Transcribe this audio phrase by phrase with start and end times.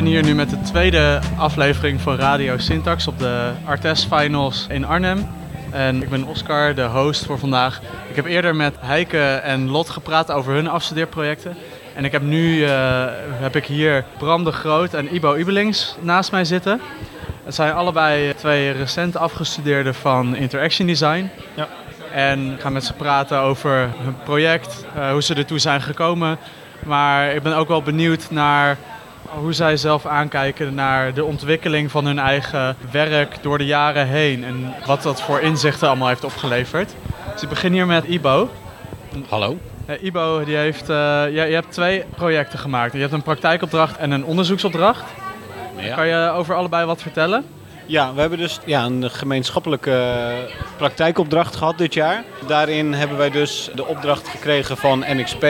[0.00, 4.84] ben hier nu met de tweede aflevering van Radio Syntax op de Artes Finals in
[4.84, 5.28] Arnhem.
[5.70, 7.80] En ik ben Oscar, de host voor vandaag.
[8.08, 11.56] Ik heb eerder met Heike en Lot gepraat over hun afstudeerprojecten.
[11.94, 16.32] En ik heb nu uh, heb ik hier Bram de Groot en Ibo Ibelings naast
[16.32, 16.80] mij zitten.
[17.44, 21.30] Het zijn allebei twee recent afgestudeerden van Interaction Design.
[21.54, 21.68] Ja.
[22.12, 26.38] En ik ga met ze praten over hun project, uh, hoe ze ertoe zijn gekomen.
[26.84, 28.76] Maar ik ben ook wel benieuwd naar
[29.28, 34.44] hoe zij zelf aankijken naar de ontwikkeling van hun eigen werk door de jaren heen.
[34.44, 36.94] En wat dat voor inzichten allemaal heeft opgeleverd.
[37.32, 38.50] Dus ik begin hier met Ibo.
[39.28, 39.58] Hallo.
[40.00, 42.92] Ibo die heeft, uh, je, je, hebt twee projecten gemaakt.
[42.92, 45.04] Je hebt een praktijkopdracht en een onderzoeksopdracht.
[45.76, 45.94] Ja.
[45.94, 47.44] Kan je over allebei wat vertellen?
[47.86, 50.32] Ja, we hebben dus ja, een gemeenschappelijke
[50.76, 52.24] praktijkopdracht gehad dit jaar.
[52.46, 55.46] Daarin hebben wij dus de opdracht gekregen van NXP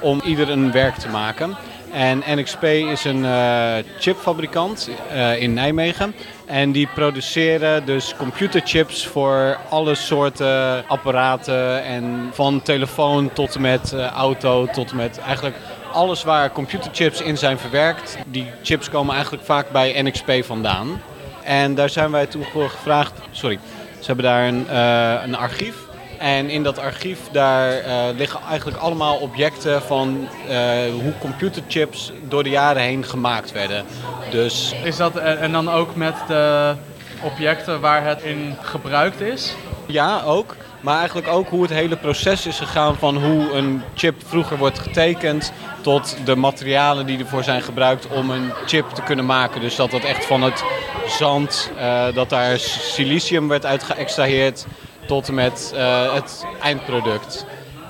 [0.00, 1.56] om ieder een werk te maken.
[1.92, 6.14] En NXP is een uh, chipfabrikant uh, in Nijmegen.
[6.46, 11.84] En die produceren dus computerchips voor alle soorten apparaten.
[11.84, 15.56] En van telefoon tot met uh, auto, tot met eigenlijk
[15.92, 18.18] alles waar computerchips in zijn verwerkt.
[18.26, 21.02] Die chips komen eigenlijk vaak bij NXP vandaan.
[21.42, 23.12] En daar zijn wij voor gevraagd.
[23.30, 23.58] Sorry,
[23.98, 24.76] ze hebben daar een,
[25.24, 25.81] een archief.
[26.22, 30.56] En in dat archief daar uh, liggen eigenlijk allemaal objecten van uh,
[31.02, 33.84] hoe computerchips door de jaren heen gemaakt werden.
[34.30, 34.74] Dus...
[34.84, 36.74] Is dat en dan ook met de
[37.22, 39.54] objecten waar het in gebruikt is?
[39.86, 40.56] Ja, ook.
[40.80, 44.78] Maar eigenlijk ook hoe het hele proces is gegaan van hoe een chip vroeger wordt
[44.78, 49.60] getekend tot de materialen die ervoor zijn gebruikt om een chip te kunnen maken.
[49.60, 50.64] Dus dat dat echt van het
[51.06, 54.66] zand, uh, dat daar silicium werd uit geëxtraheerd
[55.06, 57.46] tot en met uh, het eindproduct.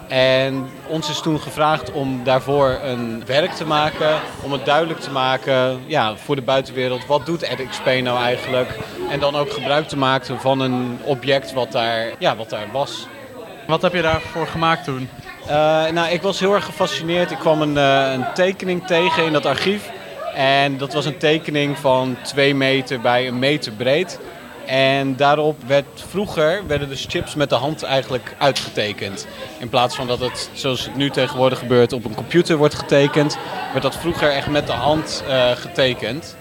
[0.09, 5.11] En ons is toen gevraagd om daarvoor een werk te maken, om het duidelijk te
[5.11, 7.07] maken ja, voor de buitenwereld.
[7.07, 8.79] Wat doet EdXP nou eigenlijk?
[9.11, 13.07] En dan ook gebruik te maken van een object wat daar, ja, wat daar was.
[13.67, 15.09] Wat heb je daarvoor gemaakt toen?
[15.43, 15.49] Uh,
[15.91, 17.31] nou, ik was heel erg gefascineerd.
[17.31, 19.91] Ik kwam een, uh, een tekening tegen in dat archief.
[20.35, 24.21] En dat was een tekening van 2 meter bij een meter breed.
[24.67, 29.27] En daarop werd vroeger werden dus chips met de hand eigenlijk uitgetekend.
[29.59, 33.39] In plaats van dat het, zoals het nu tegenwoordig gebeurt, op een computer wordt getekend,
[33.71, 36.37] werd dat vroeger echt met de hand uh, getekend.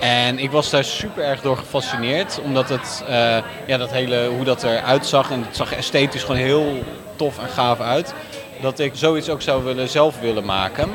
[0.00, 4.44] En ik was daar super erg door gefascineerd, omdat het, uh, ja, dat hele, hoe
[4.44, 6.82] dat eruit zag, en het zag esthetisch gewoon heel
[7.16, 8.14] tof en gaaf uit,
[8.60, 10.90] dat ik zoiets ook zou willen, zelf willen maken.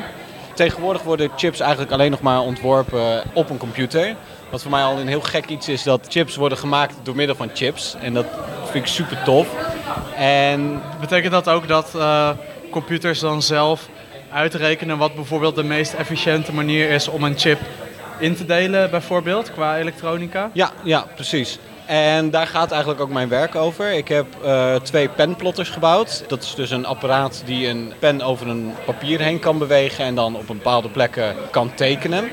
[0.55, 4.15] Tegenwoordig worden chips eigenlijk alleen nog maar ontworpen op een computer.
[4.49, 7.35] Wat voor mij al een heel gek iets is dat chips worden gemaakt door middel
[7.35, 7.95] van chips.
[8.01, 8.25] En dat
[8.63, 9.47] vind ik super tof.
[10.17, 10.81] En...
[10.99, 12.29] Betekent dat ook dat uh,
[12.71, 13.89] computers dan zelf
[14.31, 17.59] uitrekenen wat bijvoorbeeld de meest efficiënte manier is om een chip
[18.19, 20.49] in te delen, bijvoorbeeld, qua elektronica?
[20.53, 21.59] Ja, ja precies.
[21.85, 23.91] En daar gaat eigenlijk ook mijn werk over.
[23.91, 26.23] Ik heb uh, twee penplotters gebouwd.
[26.27, 30.15] Dat is dus een apparaat die een pen over een papier heen kan bewegen en
[30.15, 32.29] dan op bepaalde plekken kan tekenen.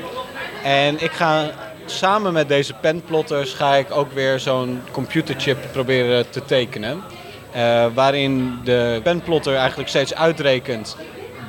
[0.63, 1.51] En ik ga
[1.85, 7.03] samen met deze penplotters ga ik ook weer zo'n computerchip proberen te tekenen.
[7.55, 10.97] Uh, waarin de penplotter eigenlijk steeds uitrekent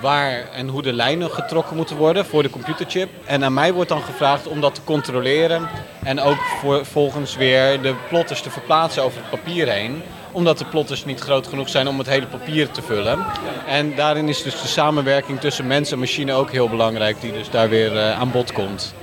[0.05, 3.11] waar en hoe de lijnen getrokken moeten worden voor de computerchip.
[3.25, 5.69] En aan mij wordt dan gevraagd om dat te controleren
[6.03, 10.65] en ook voor, volgens weer de plotters te verplaatsen over het papier heen omdat de
[10.65, 13.27] plotters niet groot genoeg zijn om het hele papier te vullen.
[13.67, 17.51] En daarin is dus de samenwerking tussen mens en machine ook heel belangrijk, die dus
[17.51, 18.95] daar weer uh, aan bod komt.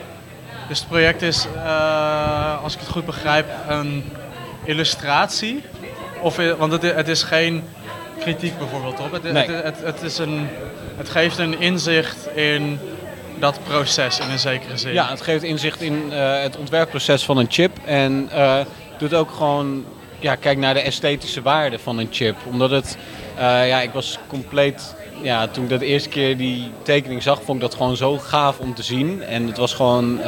[0.68, 4.04] Dus het project is, uh, als ik het goed begrijp, een
[4.64, 5.64] illustratie.
[6.22, 7.64] Of, want het is geen
[8.22, 9.12] kritiek bijvoorbeeld op.
[9.12, 9.50] Het, nee.
[9.50, 10.48] het, het, het, is een,
[10.98, 12.80] het geeft een inzicht in
[13.40, 14.94] dat proces in een zekere zin.
[14.94, 17.78] Ja, het geeft inzicht in uh, het ontwerpproces van een chip.
[17.86, 18.60] En uh,
[18.98, 19.86] doet ook gewoon,
[20.20, 22.36] ja, kijk naar de esthetische waarde van een chip.
[22.46, 22.98] Omdat het,
[23.38, 27.70] ja, ik was compleet ja, toen ik de eerste keer die tekening zag, vond ik
[27.70, 29.24] dat gewoon zo gaaf om te zien.
[29.24, 30.20] En het was gewoon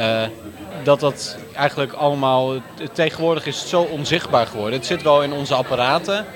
[0.82, 2.54] dat dat eigenlijk allemaal.
[2.92, 4.78] Tegenwoordig is het zo onzichtbaar geworden.
[4.78, 6.26] Het zit wel in onze apparaten,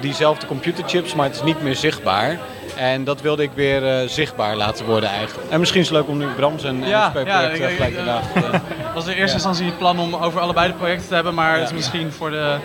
[0.00, 2.38] diezelfde computerchips, maar het is niet meer zichtbaar.
[2.76, 5.50] En dat wilde ik weer uh, zichtbaar laten worden eigenlijk.
[5.50, 8.94] En misschien is het leuk om nu Bram zijn ja, project ja, gelijk uh, Het
[8.94, 11.68] was in eerste instantie het plan om over allebei de projecten te hebben, maar het
[11.68, 12.56] is misschien voor de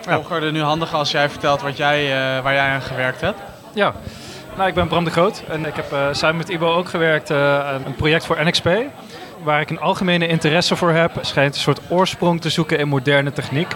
[0.00, 2.08] volger nu handig als jij vertelt wat jij,
[2.42, 3.40] waar jij aan gewerkt hebt.
[3.72, 3.94] Ja,
[4.58, 7.30] nou, ik ben Bram de Groot en ik heb uh, samen met Ibo ook gewerkt
[7.30, 8.68] uh, een project voor NXP.
[9.42, 13.32] Waar ik een algemene interesse voor heb, schijnt een soort oorsprong te zoeken in moderne
[13.32, 13.74] techniek.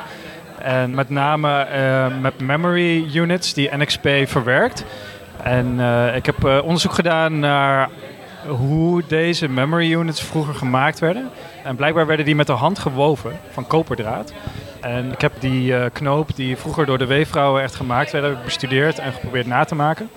[0.63, 4.85] En met name uh, met memory units die NXP verwerkt.
[5.43, 5.81] En
[6.15, 7.89] ik heb onderzoek gedaan naar
[8.47, 11.31] hoe deze memory units vroeger gemaakt werden.
[11.65, 14.33] En blijkbaar werden die met de hand gewoven van koperdraad.
[14.81, 19.13] En ik heb die knoop die vroeger door de weefvrouwen echt gemaakt werden, bestudeerd en
[19.13, 20.11] geprobeerd na te maken.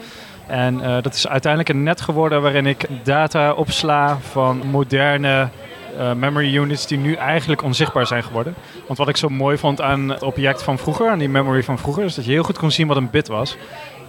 [0.48, 5.50] En dat is uiteindelijk een net geworden waarin ik data opsla van moderne
[5.98, 8.56] uh, memory units die nu eigenlijk onzichtbaar zijn geworden.
[8.86, 11.78] Want wat ik zo mooi vond aan het object van vroeger, aan die memory van
[11.78, 13.58] vroeger, is dat je heel goed kon zien wat een bit was.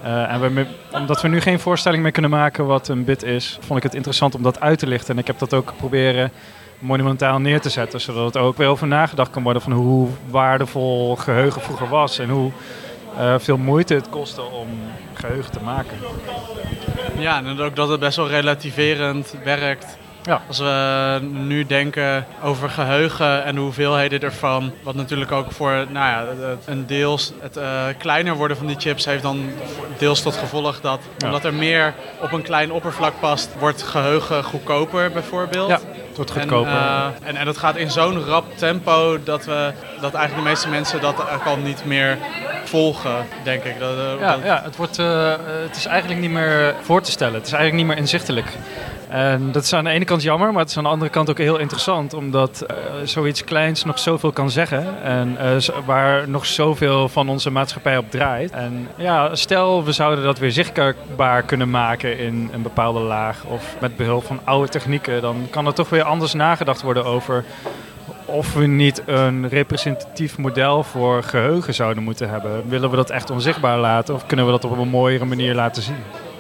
[0.04, 3.78] Uh, en omdat we nu geen voorstelling meer kunnen maken wat een bit is, vond
[3.78, 5.14] ik het interessant om dat uit te lichten.
[5.14, 6.30] En ik heb dat ook proberen
[6.78, 11.16] monumentaal neer te zetten, zodat het ook weer over nagedacht kan worden van hoe waardevol
[11.16, 12.50] geheugen vroeger was en hoe
[13.18, 14.68] uh, veel moeite het kostte om
[15.14, 15.96] geheugen te maken.
[17.18, 19.98] Ja, en ook dat het best wel relativerend werkt.
[20.26, 20.42] Ja.
[20.48, 25.90] Als we nu denken over geheugen en de hoeveelheden ervan, wat natuurlijk ook voor nou
[25.90, 26.24] ja,
[26.64, 29.50] een deels het uh, kleiner worden van die chips heeft dan
[29.98, 31.26] deels tot gevolg dat ja.
[31.26, 35.68] omdat er meer op een klein oppervlak past, wordt geheugen goedkoper bijvoorbeeld.
[35.68, 35.78] Ja,
[36.08, 36.72] het wordt goedkoper.
[36.72, 40.50] En, uh, en, en, dat gaat in zo'n rap tempo dat, we, dat eigenlijk de
[40.50, 41.14] meeste mensen dat
[41.44, 42.18] al niet meer
[42.64, 43.78] volgen, denk ik.
[43.78, 44.44] Dat, ja, dat...
[44.44, 47.34] ja het, wordt, het is eigenlijk niet meer voor te stellen.
[47.34, 48.46] Het is eigenlijk niet meer inzichtelijk.
[49.08, 51.30] En dat is aan de ene kant jammer, maar het is aan de andere kant
[51.30, 56.46] ook heel interessant, omdat uh, zoiets kleins nog zoveel kan zeggen en uh, waar nog
[56.46, 58.50] zoveel van onze maatschappij op draait.
[58.50, 63.76] En ja, stel we zouden dat weer zichtbaar kunnen maken in een bepaalde laag of
[63.80, 67.44] met behulp van oude technieken, dan kan er toch weer anders nagedacht worden over
[68.24, 72.68] of we niet een representatief model voor geheugen zouden moeten hebben.
[72.68, 75.82] Willen we dat echt onzichtbaar laten of kunnen we dat op een mooiere manier laten
[75.82, 75.96] zien?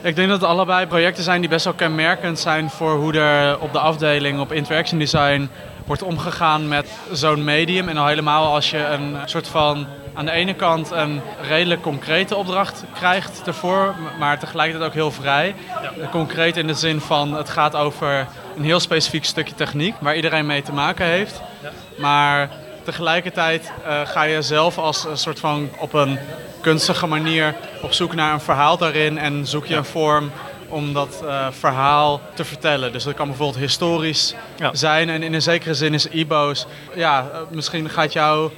[0.06, 3.58] Ik denk dat het allebei projecten zijn die best wel kenmerkend zijn voor hoe er
[3.58, 5.48] op de afdeling op interaction design
[5.86, 7.88] wordt omgegaan met zo'n medium.
[7.88, 12.36] En al helemaal als je een soort van aan de ene kant een redelijk concrete
[12.36, 15.54] opdracht krijgt ervoor, maar tegelijkertijd ook heel vrij.
[15.82, 16.08] Ja.
[16.10, 18.26] Concreet in de zin van het gaat over
[18.56, 21.42] een heel specifiek stukje techniek waar iedereen mee te maken heeft.
[21.62, 21.70] Ja.
[21.98, 22.50] Maar
[22.86, 26.18] tegelijkertijd uh, ga je zelf als een soort van op een
[26.60, 30.30] kunstige manier op zoek naar een verhaal daarin en zoek je een vorm
[30.68, 32.92] om dat uh, verhaal te vertellen.
[32.92, 34.74] Dus dat kan bijvoorbeeld historisch ja.
[34.74, 38.50] zijn en in een zekere zin is IBO's, ja, uh, misschien gaat jou...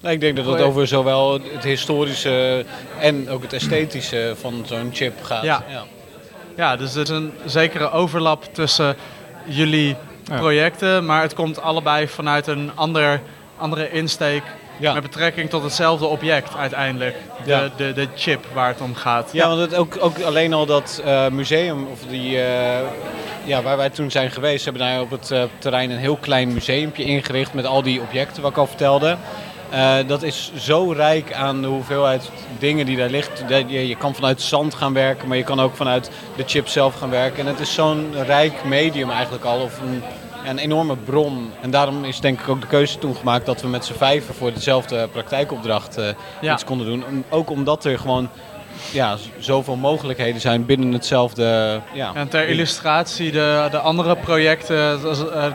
[0.00, 2.64] Nee, ik denk dat het over zowel het historische
[2.98, 5.42] en ook het esthetische van zo'n chip gaat.
[5.42, 5.64] Ja.
[5.68, 5.84] ja.
[6.56, 6.76] Ja.
[6.76, 8.96] dus er is een zekere overlap tussen
[9.44, 10.36] jullie ja.
[10.36, 13.20] projecten, maar het komt allebei vanuit een ander,
[13.60, 14.42] andere insteek
[14.80, 14.92] ja.
[14.92, 17.16] Met betrekking tot hetzelfde object uiteindelijk.
[17.44, 17.70] De, ja.
[17.76, 19.28] de, de chip waar het om gaat.
[19.32, 22.42] Ja, want het ook, ook alleen al dat uh, museum, of die, uh,
[23.44, 26.52] ja, waar wij toen zijn geweest, hebben daar op het uh, terrein een heel klein
[26.52, 29.16] museumpje ingericht met al die objecten wat ik al vertelde.
[30.06, 33.44] dat is zo rijk aan de hoeveelheid dingen die daar ligt.
[33.48, 36.94] Je, je kan vanuit zand gaan werken, maar je kan ook vanuit de chip zelf
[36.94, 37.40] gaan werken.
[37.40, 40.02] En het is zo'n rijk medium eigenlijk al, of een
[40.46, 41.50] een enorme bron.
[41.60, 44.34] En daarom is denk ik ook de keuze toen gemaakt dat we met z'n vijven
[44.34, 46.08] voor dezelfde praktijkopdracht uh,
[46.40, 46.52] ja.
[46.52, 47.24] iets konden doen.
[47.28, 48.28] Ook omdat er gewoon
[48.92, 51.80] ja, zoveel mogelijkheden zijn binnen hetzelfde.
[51.92, 52.10] Ja.
[52.14, 55.00] En ter illustratie, de, de andere projecten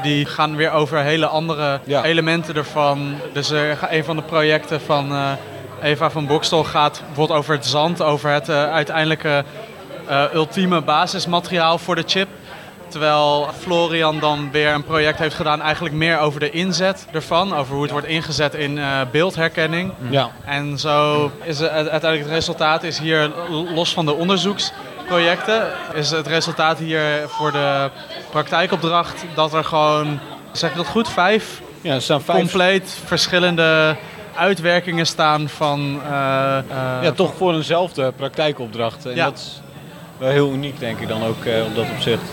[0.01, 2.03] die gaan weer over hele andere ja.
[2.03, 3.15] elementen ervan.
[3.33, 3.49] Dus
[3.89, 5.37] een van de projecten van
[5.81, 9.43] Eva van Bokstel gaat bijvoorbeeld over het zand, over het uh, uiteindelijke
[10.33, 12.27] ultieme basismateriaal voor de chip.
[12.87, 17.55] Terwijl Florian dan weer een project heeft gedaan, eigenlijk meer over de inzet ervan.
[17.55, 19.91] Over hoe het wordt ingezet in uh, beeldherkenning.
[20.09, 20.31] Ja.
[20.45, 26.27] En zo is het, uiteindelijk het resultaat is hier, los van de onderzoeksprojecten, is het
[26.27, 27.89] resultaat hier voor de
[28.29, 30.19] praktijkopdracht dat er gewoon,
[30.51, 32.39] zeg ik dat goed, vijf, ja, staan vijf...
[32.39, 33.95] compleet verschillende
[34.35, 36.01] uitwerkingen staan van...
[36.03, 39.05] Uh, uh, ja, toch voor eenzelfde praktijkopdracht.
[39.05, 39.25] En ja.
[39.25, 39.61] dat is
[40.17, 42.23] wel heel uniek denk ik dan ook uh, op dat opzicht.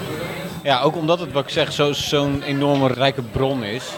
[0.63, 3.91] Ja, ook omdat het, wat ik zeg, zo'n zo enorme rijke bron is.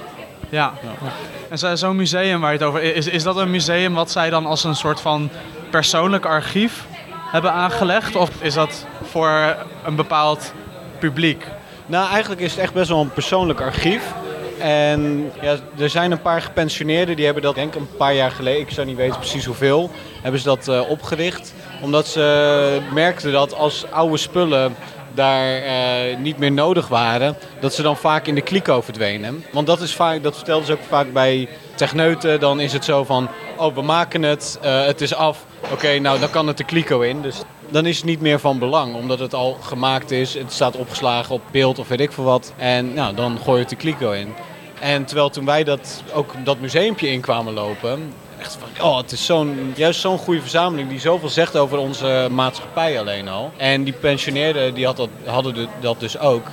[0.48, 0.72] Ja.
[0.82, 1.10] ja.
[1.48, 2.82] En zo'n museum waar je het over...
[2.82, 5.30] Is, is dat een museum wat zij dan als een soort van
[5.70, 8.16] persoonlijk archief hebben aangelegd?
[8.16, 10.52] Of is dat voor een bepaald
[10.98, 11.46] publiek?
[11.86, 14.12] Nou, eigenlijk is het echt best wel een persoonlijk archief.
[14.58, 18.30] En ja, er zijn een paar gepensioneerden die hebben dat denk ik een paar jaar
[18.30, 19.90] geleden, ik zou niet weten precies hoeveel,
[20.22, 21.54] hebben ze dat uh, opgericht.
[21.82, 24.74] Omdat ze merkten dat als oude spullen
[25.14, 29.44] daar uh, niet meer nodig waren, dat ze dan vaak in de kliko verdwenen.
[29.52, 32.40] Want dat is vaak, dat vertelden ze ook vaak bij techneuten.
[32.40, 35.46] Dan is het zo van, oh we maken het, uh, het is af.
[35.72, 37.22] Oké, nou dan kan het de kliko in.
[37.22, 40.34] Dus dan is het niet meer van belang, omdat het al gemaakt is.
[40.34, 42.52] Het staat opgeslagen op beeld of weet ik veel wat.
[42.56, 44.34] En nou, dan gooi je het de kliko in.
[44.80, 48.12] En terwijl toen wij dat, ook dat museumpje in kwamen lopen,
[48.44, 53.00] echt oh, het is zo'n, juist zo'n goede verzameling die zoveel zegt over onze maatschappij
[53.00, 53.52] alleen al.
[53.56, 56.46] En die pensioneerden die had dat, hadden dat dus ook.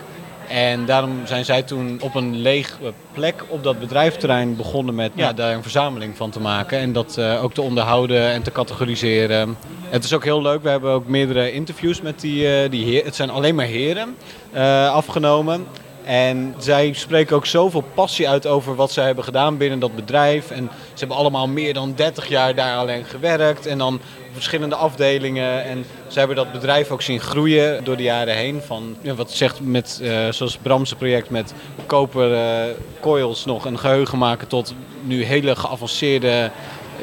[0.48, 2.78] En daarom zijn zij toen op een leeg
[3.12, 6.80] plek op dat bedrijfterrein begonnen met ja, daar een verzameling van te maken.
[6.80, 9.58] En dat uh, ook te onderhouden en te categoriseren.
[9.90, 10.64] Het is ook heel leuk.
[10.64, 13.06] We hebben ook meerdere interviews met die, uh, die heren.
[13.06, 14.16] Het zijn alleen maar heren
[14.54, 15.68] uh, afgenomen.
[16.04, 20.52] En zij spreken ook zoveel passie uit over wat zij hebben gedaan binnen dat bedrijf.
[20.52, 23.66] En ze hebben allemaal meer dan 30 jaar daar alleen gewerkt.
[23.66, 24.00] En dan
[24.34, 25.64] verschillende afdelingen.
[25.64, 28.62] En ze hebben dat bedrijf ook zien groeien door de jaren heen.
[28.62, 31.54] Van wat zegt met, uh, zoals Bramse project met
[31.86, 36.52] koper uh, coils nog een geheugen maken tot nu hele geavanceerde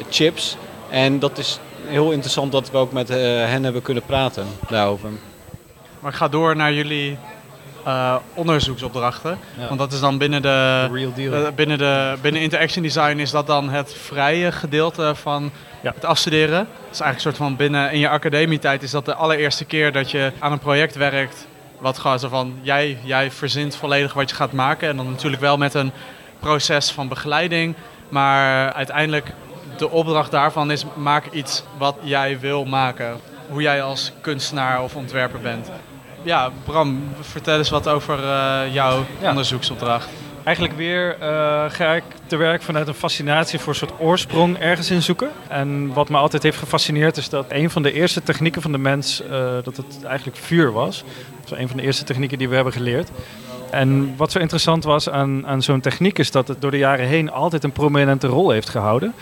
[0.09, 0.57] chips.
[0.89, 5.09] En dat is heel interessant dat we ook met uh, hen hebben kunnen praten daarover.
[5.99, 7.17] Maar ik ga door naar jullie
[7.89, 9.37] uh, onderzoeksopdrachten.
[9.57, 9.67] Ja.
[9.67, 11.33] Want dat is dan binnen de, The real deal.
[11.33, 15.91] uh, binnen de binnen interaction design is dat dan het vrije gedeelte van ja.
[15.95, 16.57] het afstuderen.
[16.57, 19.91] Het is eigenlijk een soort van binnen in je academietijd is dat de allereerste keer
[19.91, 21.47] dat je aan een project werkt.
[21.79, 24.89] Wat gewoon zo van jij, jij verzint volledig wat je gaat maken.
[24.89, 25.91] En dan natuurlijk wel met een
[26.39, 27.75] proces van begeleiding.
[28.09, 29.33] Maar uiteindelijk
[29.77, 33.17] de opdracht daarvan is maak iets wat jij wil maken.
[33.49, 35.69] Hoe jij als kunstenaar of ontwerper bent
[36.21, 39.29] ja, Bram, vertel eens wat over uh, jouw ja.
[39.29, 40.09] onderzoeksopdracht.
[40.43, 44.91] Eigenlijk weer uh, ga ik te werk vanuit een fascinatie voor een soort oorsprong ergens
[44.91, 45.29] in zoeken.
[45.47, 48.77] En wat me altijd heeft gefascineerd is dat een van de eerste technieken van de
[48.77, 49.29] mens, uh,
[49.63, 51.03] dat het eigenlijk vuur was.
[51.43, 53.09] Dat is een van de eerste technieken die we hebben geleerd.
[53.71, 57.05] En wat zo interessant was aan, aan zo'n techniek is dat het door de jaren
[57.05, 59.13] heen altijd een prominente rol heeft gehouden.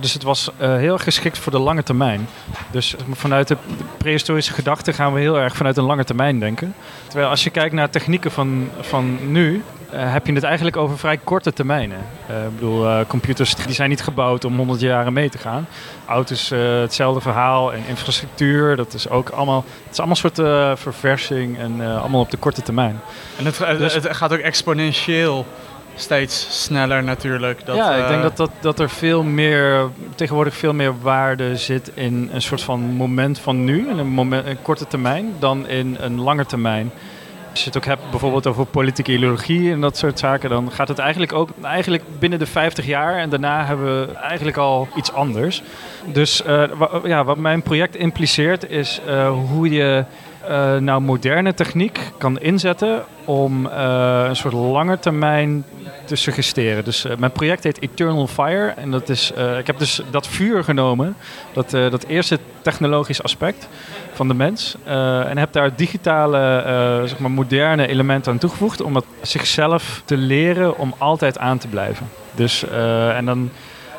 [0.00, 2.28] Dus het was uh, heel geschikt voor de lange termijn.
[2.70, 3.56] Dus vanuit de
[3.96, 6.74] prehistorische gedachte gaan we heel erg vanuit een lange termijn denken.
[7.06, 10.98] Terwijl als je kijkt naar technieken van, van nu, uh, heb je het eigenlijk over
[10.98, 11.98] vrij korte termijnen.
[12.30, 15.66] Uh, ik bedoel, computers die zijn niet gebouwd om 100 jaren mee te gaan.
[16.06, 21.58] Auto's hetzelfde verhaal en infrastructuur, dat is ook allemaal, het is allemaal een soort verversing
[21.58, 23.00] en allemaal op de korte termijn.
[23.38, 25.46] En het, dus, het gaat ook exponentieel
[25.94, 27.66] steeds sneller natuurlijk.
[27.66, 31.90] Dat, ja, ik denk dat, dat, dat er veel meer, tegenwoordig veel meer waarde zit
[31.94, 35.96] in een soort van moment van nu, in een, moment, een korte termijn, dan in
[36.00, 36.90] een lange termijn.
[37.50, 40.88] Als je het ook hebt bijvoorbeeld over politieke ideologie en dat soort zaken, dan gaat
[40.88, 45.12] het eigenlijk ook eigenlijk binnen de 50 jaar en daarna hebben we eigenlijk al iets
[45.12, 45.62] anders.
[46.04, 46.64] Dus uh,
[47.04, 50.04] ja, wat mijn project impliceert is uh, hoe je
[50.48, 55.64] uh, nou moderne techniek kan inzetten om uh, een soort lange termijn
[56.04, 56.84] te suggesteren.
[56.84, 58.68] Dus uh, mijn project heet Eternal Fire.
[58.68, 61.16] En dat is, ik heb dus dat vuur genomen,
[61.52, 63.68] dat, dat eerste technologisch aspect
[64.12, 64.76] van de mens.
[64.84, 66.62] en heb daar digitale,
[67.06, 71.68] zeg maar moderne elementen aan toegevoegd om het zichzelf te leren om altijd aan te
[71.68, 72.08] blijven.
[72.34, 72.64] Dus,
[73.14, 73.50] en dan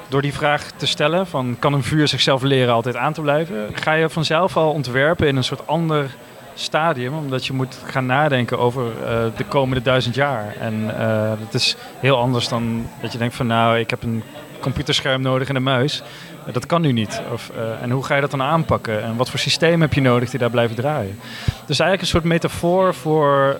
[0.07, 3.69] door die vraag te stellen van kan een vuur zichzelf leren altijd aan te blijven,
[3.73, 6.15] ga je vanzelf al ontwerpen in een soort ander
[6.53, 10.55] stadium, omdat je moet gaan nadenken over uh, de komende duizend jaar.
[10.59, 14.23] En uh, dat is heel anders dan dat je denkt van nou, ik heb een
[14.59, 16.03] computerscherm nodig en een muis.
[16.47, 17.21] Uh, dat kan nu niet.
[17.31, 19.03] Of, en hoe ga je dat dan aanpakken?
[19.03, 21.19] En wat voor systeem heb je nodig die daar blijven draaien?
[21.45, 23.59] Dus eigenlijk een soort metafoor voor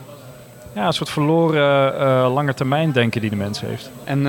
[0.74, 3.90] ja, een soort verloren uh, lange termijn denken die de mens heeft.
[4.04, 4.26] En uh,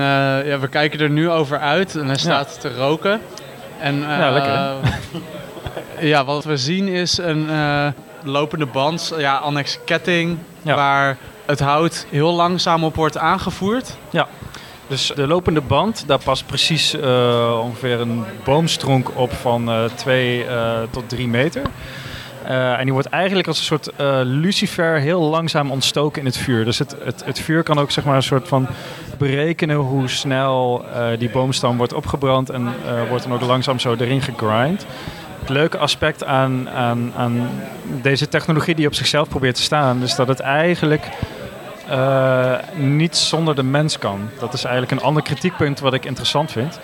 [0.47, 2.69] ja, we kijken er nu over uit en hij staat ja.
[2.69, 3.21] te roken.
[3.79, 4.73] En, uh, ja, lekker.
[6.11, 7.49] ja, wat we zien is een
[8.25, 10.75] lopende band, ja, annex ketting, ja.
[10.75, 13.97] waar het hout heel langzaam op wordt aangevoerd.
[14.09, 14.27] Ja.
[14.87, 20.51] Dus de lopende band, daar past precies uh, ongeveer een boomstronk op van 2 uh,
[20.51, 21.61] uh, tot 3 meter.
[22.47, 26.37] Uh, en die wordt eigenlijk als een soort uh, lucifer heel langzaam ontstoken in het
[26.37, 26.65] vuur.
[26.65, 28.67] Dus het, het, het vuur kan ook zeg maar een soort van
[29.17, 32.73] berekenen hoe snel uh, die boomstam wordt opgebrand en
[33.09, 34.85] wordt dan ook langzaam zo erin gegrind.
[35.49, 37.49] Leuke aspect aan, aan, aan
[38.01, 41.09] deze technologie die op zichzelf probeert te staan, is dat het eigenlijk
[42.75, 44.29] niet zonder de mens kan.
[44.39, 46.79] Dat is eigenlijk een ander kritiekpunt wat ik interessant vind.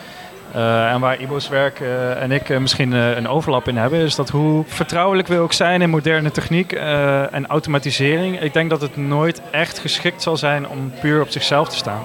[0.55, 4.15] Uh, en waar Ibo's werk uh, en ik uh, misschien een overlap in hebben, is
[4.15, 8.97] dat hoe vertrouwelijk we ook zijn in moderne techniek en automatisering, ik denk dat het
[8.97, 12.01] nooit echt geschikt zal zijn om puur op zichzelf te staan.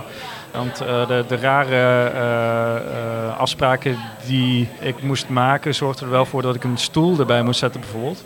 [0.56, 2.10] Want de, de, rare
[3.30, 7.58] afspraken die ik moest maken, zorgden er wel voor dat ik een stoel erbij moest
[7.58, 8.24] zetten, bijvoorbeeld.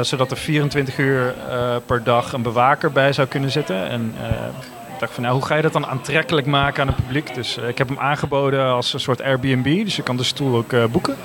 [0.00, 1.34] zodat er 24 uur
[1.86, 3.88] per dag een bewaker bij zou kunnen zitten.
[3.88, 4.14] En
[4.92, 7.34] ik dacht van, nou, hoe ga je dat dan aantrekkelijk maken aan het publiek?
[7.34, 9.84] Dus ik heb hem aangeboden als een soort Airbnb.
[9.84, 11.16] Dus je kan de stoel ook boeken.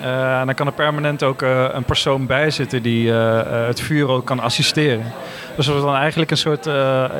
[0.00, 1.42] En dan kan er permanent ook
[1.72, 5.12] een persoon bij zitten die het vuur ook kan assisteren.
[5.56, 6.64] Dus dat was dan eigenlijk een soort,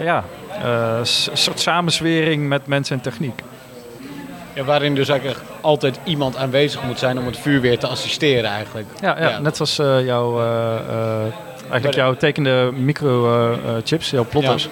[0.02, 0.24] ja,
[1.32, 3.42] soort samenzwering met mensen en techniek.
[4.52, 8.50] Ja, waarin dus eigenlijk altijd iemand aanwezig moet zijn om het vuur weer te assisteren
[8.50, 8.86] eigenlijk.
[9.00, 9.38] Ja, ja, ja.
[9.38, 10.40] net als jouw
[11.70, 14.68] Eigenlijk jouw tekende microchips, jouw plotters.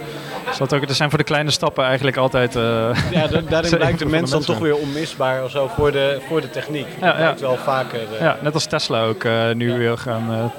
[0.59, 2.57] Dat, ook, dat zijn voor de kleine stappen eigenlijk altijd...
[2.57, 2.63] Uh,
[3.11, 6.51] ja, daarin blijkt de mens dan toch weer onmisbaar of zo voor de, voor de
[6.51, 6.87] techniek.
[7.01, 7.35] Ja, ja.
[7.41, 8.01] wel vaker...
[8.13, 10.53] Uh, ja, net als Tesla ook uh, nu weer gaan...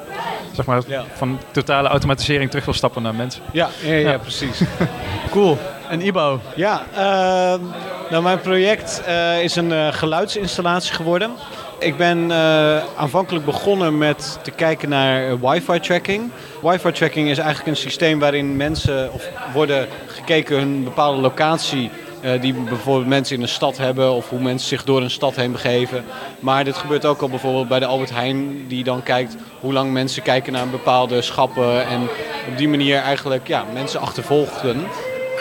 [0.51, 0.82] zeg maar,
[1.13, 3.42] van totale automatisering terug wil stappen naar mensen.
[3.51, 4.62] Ja, ja, ja, precies.
[5.32, 5.58] cool.
[5.89, 6.39] En Ibo?
[6.56, 7.62] Ja, ehm,
[8.10, 9.01] nou mijn project
[9.42, 11.32] is een geluidsinstallatie geworden.
[11.79, 16.31] Ik ben uh, aanvankelijk begonnen met te kijken naar wifi tracking.
[16.62, 21.89] Wifi tracking is eigenlijk een systeem waarin mensen of worden gekeken hun bepaalde locatie
[22.22, 25.36] uh, die bijvoorbeeld mensen in een stad hebben of hoe mensen zich door een stad
[25.36, 26.05] heen begeven.
[26.39, 29.91] Maar dit gebeurt ook al bijvoorbeeld bij de Albert Heijn die dan kijkt hoe lang
[29.91, 32.01] mensen kijken naar bepaalde schappen en
[32.48, 34.88] op die manier eigenlijk ja, mensen achtervolgden.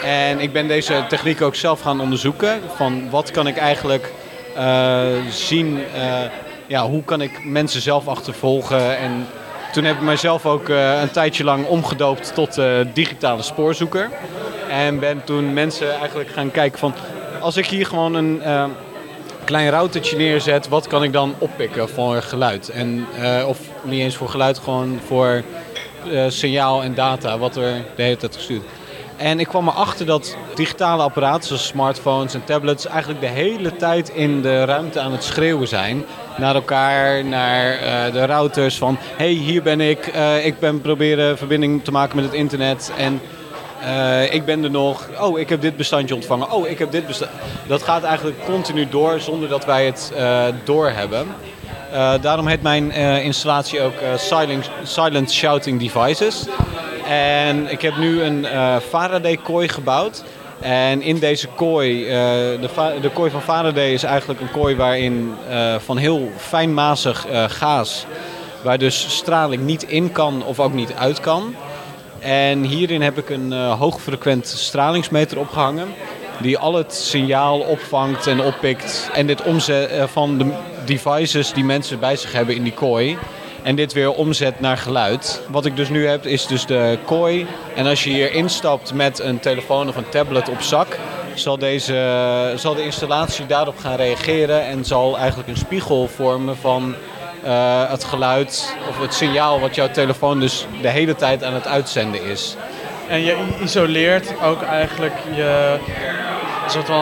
[0.03, 4.11] En ik ben deze techniek ook zelf gaan onderzoeken van wat kan ik eigenlijk
[5.29, 6.21] zien uh,
[6.67, 8.97] ja, hoe kan ik mensen zelf achtervolgen.
[8.97, 9.27] En
[9.71, 12.59] toen heb ik mijzelf ook uh, een tijdje lang omgedoopt tot
[12.93, 14.09] digitale spoorzoeker.
[14.69, 16.93] En ben toen mensen eigenlijk gaan kijken van
[17.41, 18.41] als ik hier gewoon een
[19.43, 22.69] klein routertje neerzet, wat kan ik dan oppikken voor geluid?
[22.69, 23.05] En,
[23.45, 25.43] of niet eens voor geluid, gewoon voor
[26.27, 28.63] signaal en data wat er de hele tijd gestuurd
[29.17, 34.09] en ik kwam erachter dat digitale apparaten zoals smartphones en tablets eigenlijk de hele tijd
[34.09, 36.05] in de ruimte aan het schreeuwen zijn.
[36.37, 41.37] Naar elkaar, naar uh, de routers van hey hier ben ik, uh, ik ben proberen
[41.37, 43.21] verbinding te maken met het internet en
[43.83, 47.07] uh, ik ben er nog, oh ik heb dit bestandje ontvangen, oh ik heb dit
[47.07, 47.37] bestandje.
[47.67, 50.13] Dat gaat eigenlijk continu door zonder dat wij het
[50.63, 51.27] doorhebben.
[52.21, 52.91] Daarom heet mijn
[53.23, 53.93] installatie ook
[54.85, 56.45] silent, Shouting Devices.
[57.07, 58.45] En ik heb nu een
[58.89, 60.23] Faraday-kooi gebouwd.
[60.59, 62.69] En in deze kooi, de,
[63.01, 65.33] de, kooi van Faraday is eigenlijk een kooi waarin
[65.77, 68.05] van heel fijnmazig gaas,
[68.61, 71.55] waar dus straling niet in kan of ook niet uit kan.
[72.19, 75.87] En hierin heb ik een hoogfrequent stralingsmeter opgehangen
[76.41, 80.51] die al het signaal opvangt en oppikt en dit omzet van de
[80.85, 83.17] devices die mensen bij zich hebben in die kooi.
[83.67, 85.41] En dit weer omzet naar geluid.
[85.49, 87.47] Wat ik dus nu heb is dus de kooi.
[87.75, 90.97] En als je hier instapt met een telefoon of een tablet op zak,
[91.33, 96.95] zal, deze, zal de installatie daarop gaan reageren en zal eigenlijk een spiegel vormen van
[97.45, 101.67] uh, het geluid of het signaal wat jouw telefoon dus de hele tijd aan het
[101.67, 102.55] uitzenden is.
[103.07, 105.77] En je isoleert ook eigenlijk je,
[106.67, 106.99] soort uh,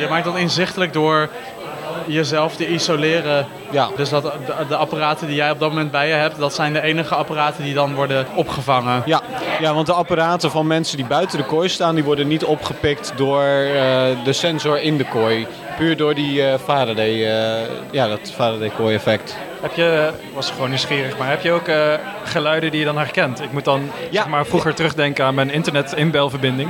[0.00, 1.28] je maakt dat inzichtelijk door
[2.06, 3.46] jezelf te isoleren.
[3.70, 3.90] Ja.
[3.96, 4.30] Dus dat de,
[4.68, 7.64] de, apparaten die jij op dat moment bij je hebt, dat zijn de enige apparaten
[7.64, 9.02] die dan worden opgevangen.
[9.06, 9.20] Ja,
[9.60, 13.12] ja want de apparaten van mensen die buiten de kooi staan, die worden niet opgepikt
[13.16, 13.74] door uh,
[14.24, 15.46] de sensor in de kooi.
[15.76, 19.36] Puur door die uh, Faraday, uh, ja, dat Faraday-kooi effect.
[19.60, 21.70] Heb je, ik was gewoon nieuwsgierig, maar heb je ook
[22.24, 23.42] geluiden die je dan herkent?
[23.42, 24.22] Ik moet dan ja.
[24.22, 26.68] zeg maar, vroeger terugdenken aan mijn internet-inbelverbinding.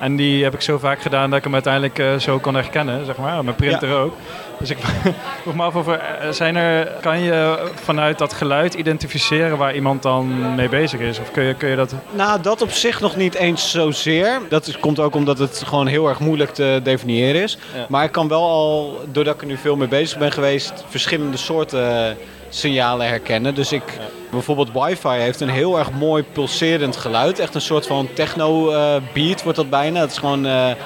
[0.00, 3.04] En die heb ik zo vaak gedaan dat ik hem uiteindelijk uh, zo kon herkennen,
[3.04, 3.44] zeg maar.
[3.44, 4.14] Mijn printer ook.
[4.58, 4.78] Dus ik
[5.42, 9.74] vroeg me af of er, eh, zijn er, kan je vanuit dat geluid identificeren waar
[9.74, 11.18] iemand dan mee bezig is?
[11.18, 11.94] Of kun je, kun je dat...
[12.10, 14.40] Nou, dat op zich nog niet eens zozeer.
[14.48, 17.58] Dat is, komt ook omdat het gewoon heel erg moeilijk te definiëren is.
[17.88, 21.36] Maar ik kan wel al, doordat ik er nu veel mee bezig ben geweest, verschillende
[21.36, 22.16] soorten
[22.48, 23.54] signalen herkennen.
[23.54, 23.82] Dus ik,
[24.30, 27.38] bijvoorbeeld wifi heeft een heel erg mooi pulserend geluid.
[27.38, 30.00] Echt een soort van techno uh, beat wordt dat bijna.
[30.00, 30.76] Het is gewoon uh, een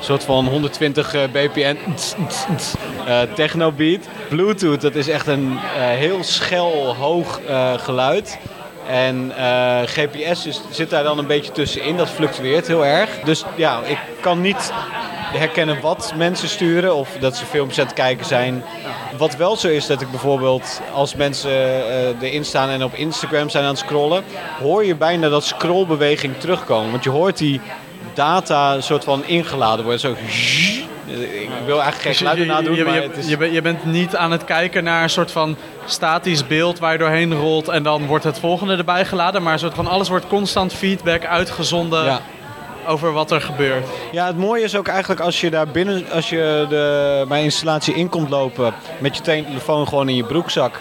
[0.00, 1.76] soort van 120 uh, bpm
[3.34, 4.08] techno beat.
[4.28, 7.40] Bluetooth, dat is echt een heel schel hoog
[7.76, 8.38] geluid.
[8.88, 9.32] En
[9.86, 11.96] GPS is, zit daar dan een beetje tussenin.
[11.96, 13.10] Dat fluctueert heel erg.
[13.24, 14.72] Dus ja, ik kan niet
[15.38, 18.64] herkennen wat mensen sturen of dat ze filmpjes aan het kijken zijn.
[19.16, 23.48] Wat wel zo is dat ik bijvoorbeeld als mensen uh, erin staan en op Instagram
[23.48, 24.24] zijn aan het scrollen,
[24.60, 26.90] hoor je bijna dat scrollbeweging terugkomen.
[26.90, 27.60] Want je hoort die
[28.14, 30.00] data soort van ingeladen worden.
[30.00, 30.14] Zo
[31.06, 33.28] ik wil eigenlijk geen dus geluiden nadoen, je, je, is...
[33.28, 36.98] je, je, bent niet aan het kijken naar een soort van statisch beeld waar je
[36.98, 39.42] doorheen rolt en dan wordt het volgende erbij geladen.
[39.42, 42.04] Maar een soort van alles wordt constant feedback uitgezonden.
[42.04, 42.20] Ja
[42.86, 43.86] over wat er gebeurt.
[44.12, 47.94] Ja, het mooie is ook eigenlijk als je daar binnen, als je de, mijn installatie
[47.94, 50.80] in komt lopen met je telefoon gewoon in je broekzak,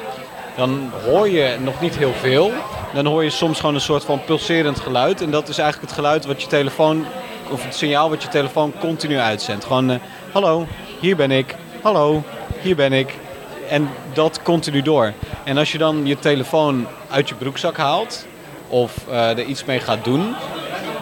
[0.55, 2.51] dan hoor je nog niet heel veel.
[2.93, 5.21] Dan hoor je soms gewoon een soort van pulserend geluid.
[5.21, 7.05] En dat is eigenlijk het geluid wat je telefoon,
[7.51, 9.65] of het signaal wat je telefoon continu uitzendt.
[9.65, 9.97] Gewoon, uh,
[10.31, 10.67] hallo,
[10.99, 11.55] hier ben ik.
[11.81, 12.23] Hallo,
[12.61, 13.17] hier ben ik.
[13.69, 15.13] En dat continu door.
[15.43, 18.25] En als je dan je telefoon uit je broekzak haalt,
[18.67, 20.35] of uh, er iets mee gaat doen,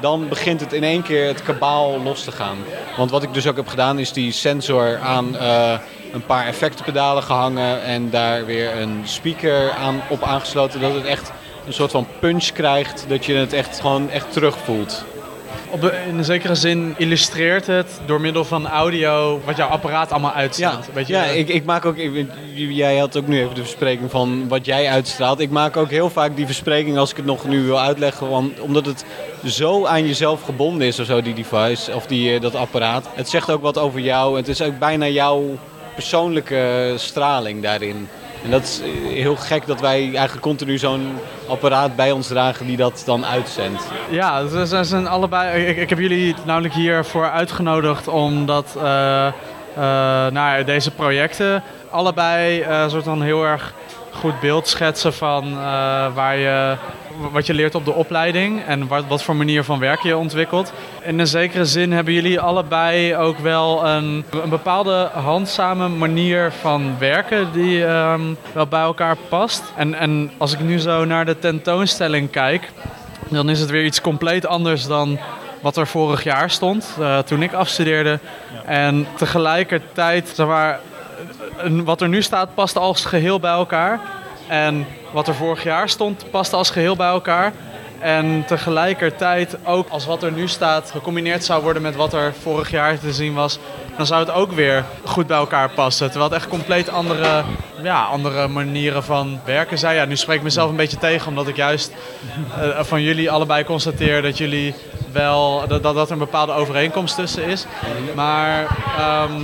[0.02, 2.58] dan begint het in één keer het kabaal los te gaan.
[2.98, 5.80] Want wat ik dus ook heb gedaan is die sensor aan uh,
[6.14, 10.82] een paar effectenpedalen gehangen en daar weer een speaker aan, op aangesloten.
[10.82, 11.32] Dat het echt
[11.66, 15.06] een soort van punch krijgt, dat je het echt gewoon echt terugvoelt.
[15.72, 20.12] Op de, in een zekere zin illustreert het door middel van audio wat jouw apparaat
[20.12, 20.86] allemaal uitzendt.
[20.86, 21.96] Ja, Weet je, ja ik, ik maak ook.
[21.98, 25.40] ik- jij had ook nu even de verspreking van wat jij uitstraalt.
[25.40, 28.30] Ik maak ook heel vaak die verspreking als ik het nog nu wil uitleggen.
[28.30, 29.06] Want, omdat het
[29.46, 33.10] zo aan jezelf gebonden is, of zo, die device of die, eh, dat apparaat.
[33.14, 34.38] Het zegt ook wat over jou.
[34.38, 35.58] Het is ook bijna jouw
[35.96, 38.08] persoonlijke straling daarin.
[38.44, 42.66] En dat is eh, heel gek dat wij eigenlijk continu zo'n apparaat bij ons dragen
[42.66, 43.84] die dat dan uitzendt.
[44.10, 45.66] Ja, ze zijn allebei.
[45.66, 49.34] Ik, heb jullie namelijk hiervoor uitgenodigd omdat eh,
[50.32, 53.74] nou, deze projecten allebei eh, soort van heel erg
[54.12, 55.56] goed beeld schetsen van
[56.14, 56.76] waar je,
[57.32, 60.74] wat je leert op de opleiding en wat, wat voor manier van werken je ontwikkelt.
[61.04, 66.96] In een zekere zin hebben jullie allebei ook wel een, een bepaalde handzame manier van
[67.00, 68.22] werken die ehm,
[68.54, 69.64] wel bij elkaar past.
[69.76, 72.72] En, en als ik nu zo naar de tentoonstelling kijk,
[73.30, 75.20] dan is het weer iets compleet anders dan
[75.62, 78.20] wat er vorig jaar stond, eh, toen ik afstudeerde.
[78.66, 80.80] En tegelijkertijd, zeg maar,
[81.84, 84.00] wat er nu staat, past als geheel bij elkaar.
[84.48, 87.54] En wat er vorig jaar stond, past als geheel bij elkaar.
[88.00, 92.72] En tegelijkertijd ook als wat er nu staat gecombineerd zou worden met wat er vorig
[92.72, 93.60] jaar te zien was,
[93.98, 96.10] dan zou het ook weer goed bij elkaar passen.
[96.10, 97.44] Terwijl het echt compleet andere,
[97.84, 99.96] ja, andere manieren van werken zijn.
[99.96, 101.92] Ja, nu spreek ik mezelf een beetje tegen, omdat ik juist
[102.60, 104.76] eh, van jullie allebei constateer dat jullie
[105.12, 107.66] wel dat, dat, er een bepaalde overeenkomst tussen is.
[108.16, 109.42] Maar ehm,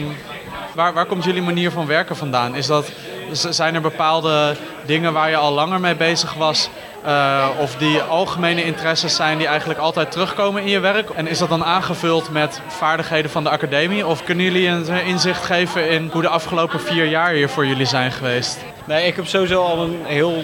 [0.73, 2.55] waar, waar komt jullie manier van werken vandaan?
[2.55, 2.91] Is dat,
[3.31, 6.69] zijn er bepaalde dingen waar je al langer mee bezig was?
[7.05, 11.09] eh, of die algemene interesses zijn die eigenlijk altijd terugkomen in je werk?
[11.09, 14.07] En is dat dan aangevuld met vaardigheden van de academie?
[14.07, 17.85] Of kunnen jullie een inzicht geven in hoe de afgelopen vier jaar hier voor jullie
[17.85, 18.57] zijn geweest?
[18.85, 20.43] Nee, ik heb sowieso al een heel,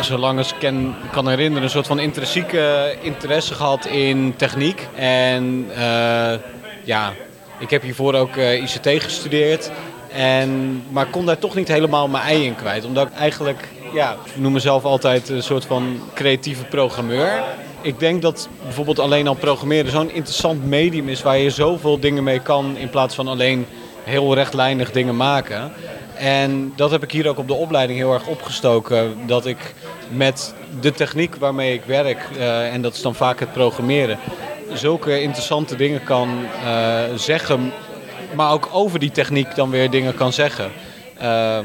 [0.00, 0.70] zolang ik
[1.12, 4.88] kan herinneren, een soort van intrinsieke interesse gehad in techniek.
[4.94, 6.32] En eh,
[6.84, 7.12] ja,
[7.58, 9.70] ik heb hiervoor ook eh, ICT gestudeerd.
[10.16, 12.84] En, maar kon daar toch niet helemaal mijn ei in kwijt.
[12.84, 17.42] Omdat ik eigenlijk, ja, ik noem mezelf altijd een soort van creatieve programmeur.
[17.80, 22.24] Ik denk dat bijvoorbeeld alleen al programmeren zo'n interessant medium is waar je zoveel dingen
[22.24, 23.66] mee kan in plaats van alleen
[24.04, 25.72] heel rechtlijnig dingen maken.
[26.14, 29.16] En dat heb ik hier ook op de opleiding heel erg opgestoken.
[29.26, 29.74] Dat ik
[30.08, 34.18] met de techniek waarmee ik werk, eh, en dat is dan vaak het programmeren,
[34.72, 36.28] zulke interessante dingen kan
[36.64, 37.72] eh, zeggen.
[38.36, 40.70] Maar ook over die techniek dan weer dingen kan zeggen.
[41.18, 41.64] Ehm,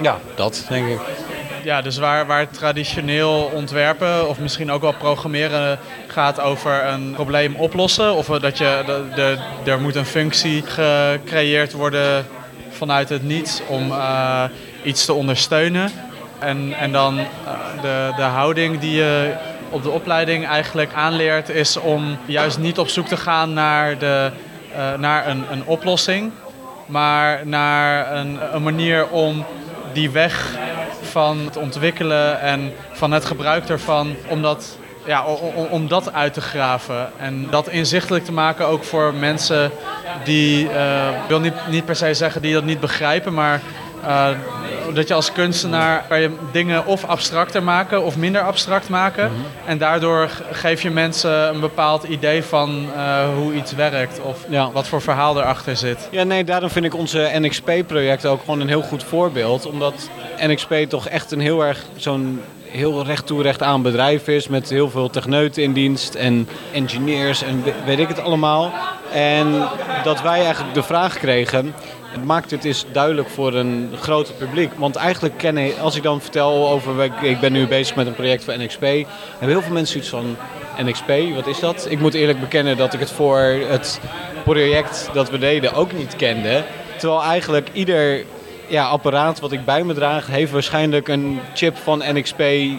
[0.00, 0.98] ja, dat denk ik.
[1.62, 7.54] Ja, dus waar, waar traditioneel ontwerpen of misschien ook wel programmeren gaat over een probleem
[7.54, 8.14] oplossen.
[8.14, 8.82] Of dat je,
[9.14, 9.38] de,
[9.70, 12.26] er moet een functie gecreëerd worden
[12.70, 14.44] vanuit het niets om eh,
[14.82, 15.90] iets te ondersteunen.
[16.38, 17.24] En, en dan eh,
[17.82, 19.34] de, de houding die je
[19.70, 24.30] op de opleiding eigenlijk aanleert is om juist niet op zoek te gaan naar, de,
[24.98, 26.32] naar een, een oplossing.
[26.86, 29.44] Maar naar een, een manier om
[29.92, 30.56] die weg
[31.02, 35.24] van het ontwikkelen en van het gebruik ervan, om dat, ja,
[35.70, 37.10] om dat uit te graven.
[37.18, 39.70] En dat inzichtelijk te maken ook voor mensen
[40.24, 43.60] die, eh, ik wil niet, niet per se zeggen die dat niet begrijpen, maar
[44.04, 44.28] eh,
[44.94, 49.32] dat je als kunstenaar kan je dingen of abstracter maken of minder abstract maken.
[49.64, 54.70] En daardoor geef je mensen een bepaald idee van eh, hoe iets werkt of Ja.
[54.72, 56.08] wat voor verhaal erachter zit.
[56.10, 59.66] Ja, nee, daarom vind ik onze NXP-project ook gewoon een heel goed voorbeeld.
[59.66, 60.08] Omdat
[60.46, 64.48] NXP toch echt een heel erg zo'n heel recht toe recht aan bedrijf is.
[64.48, 68.72] Met heel veel techneuten in dienst en engineers en we- weet ik het allemaal.
[69.12, 69.68] En
[70.04, 71.74] dat wij eigenlijk de vraag kregen...
[72.08, 74.72] Het maakt het is duidelijk voor een groter publiek.
[74.76, 77.04] Want eigenlijk kennen, als ik dan vertel over...
[77.22, 78.80] ik- ben nu bezig met een project voor NXP.
[78.80, 80.36] Hebben heel veel mensen zoiets van...
[80.84, 81.86] NXP, wat is dat?
[81.90, 84.00] Ik moet eerlijk bekennen dat ik het voor het
[84.44, 86.64] project dat we deden ook niet kende.
[86.98, 88.24] Terwijl eigenlijk ieder
[88.66, 92.38] ja, apparaat wat ik bij me draag, heeft waarschijnlijk een chip van NXP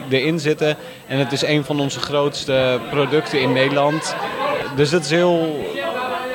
[0.10, 0.76] erin zitten.
[1.08, 4.16] En het is een van onze grootste producten in Nederland.
[4.76, 5.64] Dus dat is heel.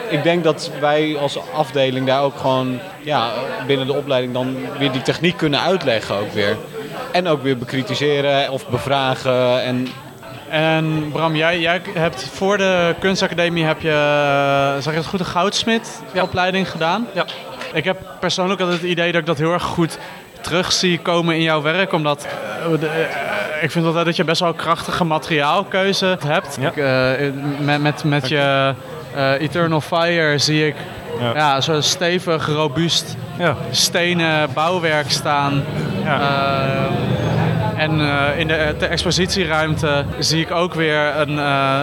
[0.08, 3.30] Ik denk dat wij als afdeling daar ook gewoon ja,
[3.66, 6.56] binnen de opleiding dan weer die techniek kunnen uitleggen ook weer.
[7.12, 9.62] En ook weer bekritiseren of bevragen.
[9.62, 9.88] En
[10.48, 15.20] En Bram, jij, jij hebt voor de kunstacademie heb je, eh, zeg ik het goed,
[15.20, 17.06] een goudsmit opleiding gedaan.
[17.12, 17.24] Ja.
[17.72, 19.98] Ik heb persoonlijk altijd het idee dat ik dat heel erg goed
[20.40, 22.26] terug zie komen in jouw werk, omdat
[22.64, 26.58] eh, de- eh, ik vind altijd dat je best wel een krachtige materiaalkeuze hebt.
[26.60, 26.68] Ja.
[26.68, 28.74] Ik, eh, met, met, met je
[29.14, 30.74] eh, Eternal Fire zie ik
[31.34, 31.60] Ja.
[31.80, 33.56] stevig, robuust Ja.
[33.70, 35.64] stenen bouwwerk staan.
[36.04, 36.20] Ja.
[36.20, 36.92] Eh,
[37.76, 41.36] En uh, in de, de, expositieruimte zie ik ook weer een,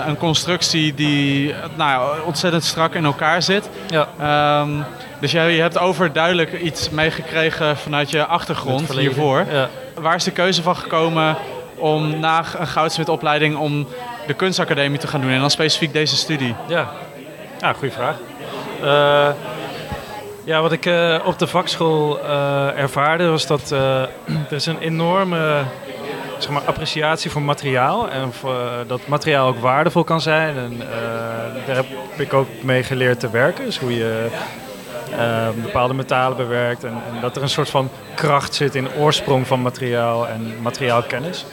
[0.07, 3.69] een constructie die nou, ontzettend strak in elkaar zit.
[3.87, 4.61] Ja.
[4.61, 4.83] Um,
[5.19, 9.45] dus jij, je hebt overduidelijk iets meegekregen vanuit je achtergrond hiervoor.
[9.51, 9.69] Ja.
[9.99, 11.35] Waar is de keuze van gekomen
[11.75, 13.87] om na een goudsmitopleiding om
[14.27, 16.55] de kunstacademie te gaan doen en dan specifiek deze studie?
[16.67, 16.89] Ja,
[17.61, 18.15] ja goede vraag.
[18.83, 19.29] Uh,
[20.43, 24.09] ja, wat ik uh, op de vakschool uh, ervaarde was dat er
[24.49, 25.63] is een enorme
[26.37, 28.55] zeg maar, appreciatie voor materiaal en voor,
[28.87, 30.57] dat materiaal ook waardevol kan zijn.
[30.57, 30.77] En
[31.65, 31.85] daar heb
[32.17, 33.65] ik ook mee geleerd te werken.
[33.65, 34.27] Dus hoe je
[35.63, 39.61] bepaalde metalen bewerkt en, en, dat er een soort van kracht zit in oorsprong van
[39.61, 41.45] materiaal en materiaalkennis.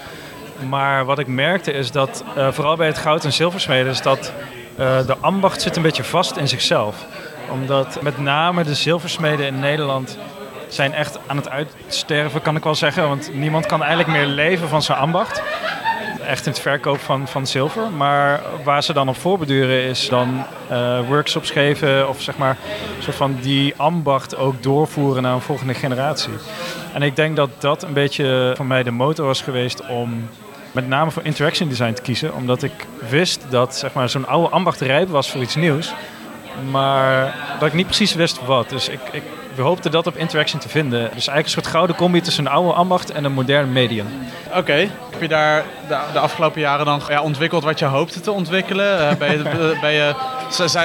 [0.68, 4.32] Maar wat ik merkte is dat, vooral bij het goud- en zilversmeden, is dat
[4.78, 7.04] uh, de ambacht zit een beetje vast in zichzelf.
[7.50, 10.18] Omdat met name de zilversmeden in Nederland
[10.68, 13.08] zijn echt aan het uitsterven, kan ik wel zeggen.
[13.08, 15.42] Want niemand kan eigenlijk meer leven van zijn ambacht.
[16.26, 17.90] Echt in het verkoop van, van zilver.
[17.90, 22.56] Maar waar ze dan op voorbeduren is dan uh, workshops geven of zeg maar
[22.98, 26.32] soort van die ambacht ook doorvoeren naar een volgende generatie.
[26.92, 30.28] En ik denk dat dat een beetje voor mij de motor was geweest om
[30.80, 32.34] met name voor interaction design te kiezen.
[32.34, 32.72] Omdat ik
[33.08, 35.92] wist dat zeg maar, zo'n oude ambacht rijp was voor iets nieuws.
[36.70, 38.68] Maar dat ik niet precies wist wat.
[38.68, 39.22] Dus ik, ik
[39.58, 41.00] we hoopten dat op interaction te vinden.
[41.00, 44.06] Dus eigenlijk een soort gouden combi tussen een oude ambacht en een modern medium.
[44.54, 44.88] Oké.
[45.10, 49.00] Heb je daar de, de, afgelopen jaren dan ja, ontwikkeld wat je hoopte te ontwikkelen?
[49.00, 49.42] Uh, ben je,
[49.80, 50.14] ben je,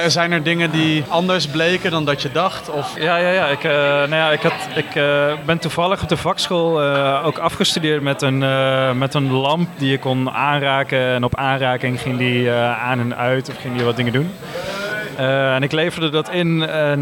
[0.06, 2.70] zijn er dingen die anders bleken dan dat je dacht?
[2.70, 2.98] Of?
[2.98, 3.46] Ja, ja, ja.
[3.46, 6.82] Ik, uh, nou ja, ik, had, ik uh, ben toevallig op de vakschool
[7.22, 8.38] ook afgestudeerd met een,
[8.98, 10.98] met een lamp die je kon aanraken.
[10.98, 14.30] En op aanraking ging die aan en uit of ging die wat dingen doen.
[15.16, 17.00] en ik leverde dat in en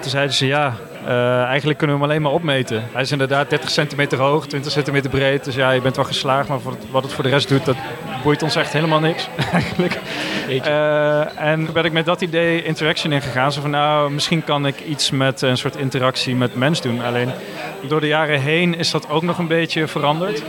[0.00, 2.84] toen zeiden ze ja, uh, eigenlijk kunnen we hem alleen maar opmeten.
[2.92, 5.44] Hij is inderdaad 30 centimeter hoog, 20 centimeter breed.
[5.44, 6.48] Dus ja, je bent wel geslaagd.
[6.48, 6.58] Maar
[6.90, 7.76] wat het voor de rest doet, dat
[8.22, 9.28] boeit ons echt helemaal niks.
[9.52, 9.98] eigenlijk.
[10.48, 13.52] Uh, en ben ik met dat idee interaction ingegaan.
[13.52, 17.02] Zo van nou, misschien kan ik iets met een soort interactie met mens doen.
[17.02, 17.30] Alleen
[17.88, 20.42] door de jaren heen is dat ook nog een beetje veranderd.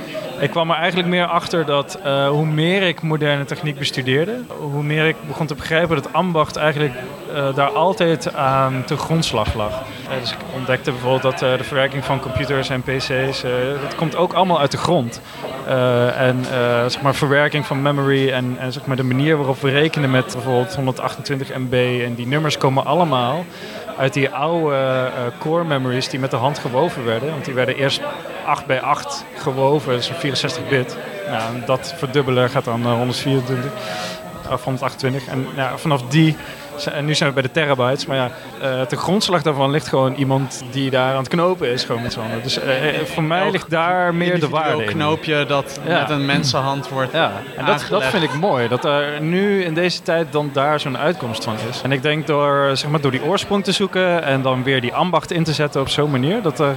[0.44, 4.84] Ik kwam er eigenlijk meer achter dat uh, hoe meer ik moderne techniek bestudeerde, hoe
[4.84, 6.94] meer ik begon te begrijpen dat ambacht eigenlijk
[7.34, 9.72] uh, daar altijd aan te grondslag lag.
[9.72, 13.42] Uh, dus ik ontdekte bijvoorbeeld dat de verwerking van computers en pc's,
[13.82, 15.22] dat komt ook allemaal uit de grond.
[16.18, 16.46] en
[16.88, 20.34] zeg maar verwerking van memory en, en zeg maar de manier waarop we rekenen met
[20.34, 23.46] bijvoorbeeld 128 MB en die nummers komen allemaal
[23.98, 27.30] uit die oude core memories die met de hand gewoven werden.
[27.30, 28.02] Want die werden eerst
[28.46, 30.98] 8 bij 8 gewoven, dus 64 bit.
[31.28, 33.72] Nou, dat verdubbelen gaat dan 124
[34.52, 35.28] of 128.
[35.28, 36.36] En ja, vanaf die,
[36.92, 38.32] en nu zijn we bij de terabytes, maar ja,
[38.62, 42.14] uh, de grondslag daarvan ligt gewoon iemand die daar aan het knopen is, gewoon met
[42.14, 42.44] z'n handen.
[42.44, 42.64] Dus uh,
[43.06, 44.90] voor mij ligt daar meer de waarde in.
[44.90, 49.22] Knoopje dat met een mensenhand wordt Ja, en dat, dat vind ik mooi, dat er
[49.22, 51.82] nu in deze tijd dan daar zo'n uitkomst van is.
[51.82, 54.94] En ik denk door, zeg maar, door die oorsprong te zoeken en dan weer die
[54.94, 56.76] ambacht in te zetten op zo'n manier, dat er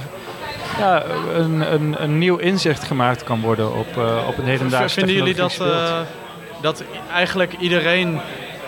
[0.77, 1.03] ja,
[1.35, 5.35] een, een, een nieuw inzicht gemaakt kan worden op, uh, op een hedendaagse Vinden jullie
[5.35, 5.99] dat, uh,
[6.61, 6.83] dat
[7.13, 8.19] eigenlijk iedereen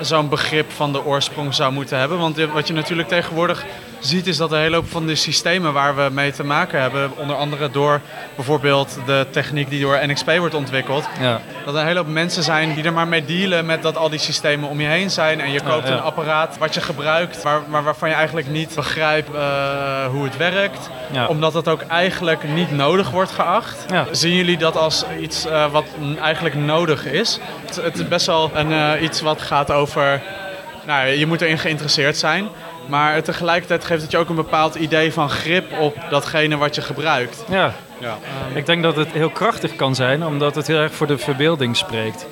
[0.02, 2.18] zo'n begrip van de oorsprong zou moeten hebben?
[2.18, 3.66] Want wat je natuurlijk tegenwoordig
[4.00, 7.18] ziet is dat een hele hoop van de systemen waar we mee te maken hebben,
[7.18, 8.02] onder andere door
[8.36, 11.42] bijvoorbeeld de techniek die door NXP wordt ontwikkeld, ja.
[11.66, 14.10] dat er een hele hoop mensen zijn die er maar mee dealen met dat al
[14.10, 17.62] die systemen om je heen zijn en je koopt een apparaat wat je gebruikt, waar,
[17.68, 20.90] maar waarvan je eigenlijk niet begrijpt uh, hoe het werkt,
[21.28, 23.86] omdat het ook eigenlijk niet nodig wordt geacht.
[24.12, 25.86] Zien jullie dat als iets uh, wat
[26.22, 27.40] eigenlijk nodig is?
[27.66, 30.22] Het, het is best wel een, uh, iets wat gaat over,
[30.86, 32.48] nou, je moet erin geïnteresseerd zijn.
[32.90, 36.82] Maar tegelijkertijd geeft het je ook een bepaald idee van grip op datgene wat je
[36.82, 37.44] gebruikt.
[37.50, 38.18] Ja, ja.
[38.54, 41.78] ik denk dat het heel krachtig kan zijn, omdat het heel erg voor de verbeelding
[41.78, 42.28] spreekt.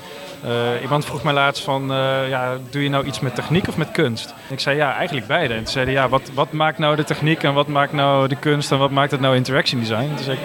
[0.46, 3.78] Uh, iemand vroeg mij laatst van, uh, ja, doe je nou iets met techniek of
[3.78, 4.34] met kunst?
[4.50, 5.54] Ik zei ja, eigenlijk beide.
[5.54, 8.36] En toen zeiden ja, wat, wat maakt nou de techniek en wat maakt nou de
[8.36, 10.10] kunst en wat maakt het nou interaction design?
[10.16, 10.40] Dus ik,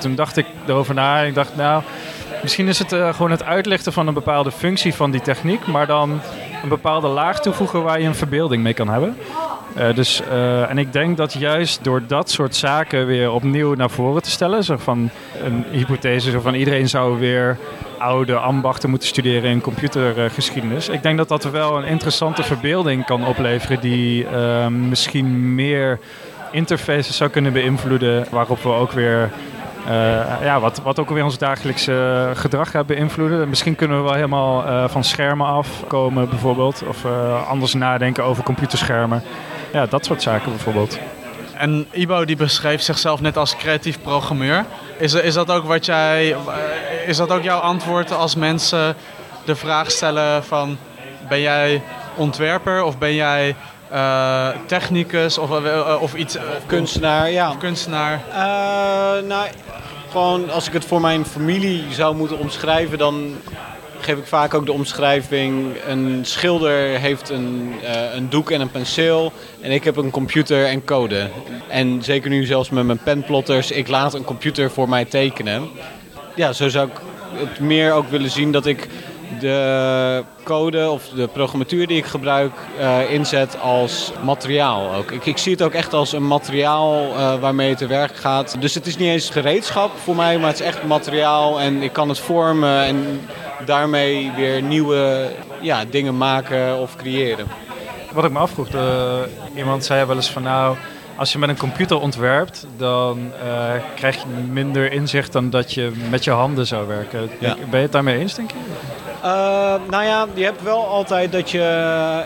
[0.00, 1.82] toen dacht ik erover na en ik dacht nou,
[2.42, 5.86] misschien is het uh, gewoon het uitlichten van een bepaalde functie van die techniek, maar
[5.86, 6.20] dan
[6.62, 9.16] een bepaalde laag toevoegen waar je een verbeelding mee kan hebben.
[9.78, 13.90] Uh, dus, uh, en ik denk dat juist door dat soort zaken weer opnieuw naar
[13.90, 15.10] voren te stellen, zo van
[15.44, 17.58] een hypothese zo van iedereen zou weer
[17.98, 20.88] oude ambachten moeten studeren in computergeschiedenis.
[20.88, 25.98] ik denk dat dat wel een interessante verbeelding kan opleveren die uh, misschien meer
[26.50, 29.30] interfaces zou kunnen beïnvloeden, waarop we ook weer
[30.42, 33.48] ja, wat, wat ook weer ons dagelijkse gedrag gaat beïnvloeden.
[33.48, 36.82] Misschien kunnen we wel helemaal uh, van schermen afkomen bijvoorbeeld.
[36.88, 37.04] Of
[37.48, 39.22] anders nadenken over computerschermen.
[39.72, 40.98] Ja, dat soort zaken bijvoorbeeld.
[41.56, 44.64] En Ibo die beschreef zichzelf net als creatief programmeur.
[44.98, 46.36] Is, is dat ook wat jij.
[47.06, 48.96] Is dat ook jouw antwoord als mensen
[49.44, 50.78] de vraag stellen van
[51.28, 51.82] ben jij
[52.14, 53.54] ontwerper of ben jij
[53.92, 56.36] uh, technicus of, uh, of iets.
[56.66, 57.50] Kunstenaar, ja.
[57.50, 58.20] Of kunstenaar.
[59.24, 59.48] nou,
[60.10, 63.36] gewoon als ik het voor mijn familie zou moeten omschrijven, dan
[64.00, 65.76] geef ik vaak ook de omschrijving.
[65.88, 67.74] Een schilder heeft een,
[68.14, 69.32] een doek en een penseel.
[69.60, 71.30] En ik heb een computer en code.
[71.68, 75.68] En zeker nu zelfs met mijn penplotters, ik laat een computer voor mij tekenen.
[76.34, 77.00] Ja, zo zou ik
[77.34, 78.88] het meer ook willen zien dat ik
[79.40, 84.94] de code of de programmatuur die ik gebruik uh, inzet als materiaal.
[84.94, 85.10] Ook.
[85.10, 88.56] Ik, ik, zie het ook echt als een materiaal uh, waarmee het te werk gaat.
[88.60, 91.92] Dus het is niet eens gereedschap voor mij, maar het is echt materiaal en ik
[91.92, 93.20] kan het vormen en
[93.64, 97.46] daarmee weer nieuwe ja, dingen maken of creëren.
[98.12, 98.82] Wat ik me afvroeg, uh,
[99.56, 100.76] iemand zei wel eens van nou,
[101.16, 105.92] als je met een computer ontwerpt, dan uh, krijg je minder inzicht dan dat je
[106.10, 107.30] met je handen zou werken.
[107.40, 107.54] Ja.
[107.54, 108.56] Ben je het daarmee eens, denk je?
[109.24, 112.24] Uh, nou ja, je hebt wel altijd dat je.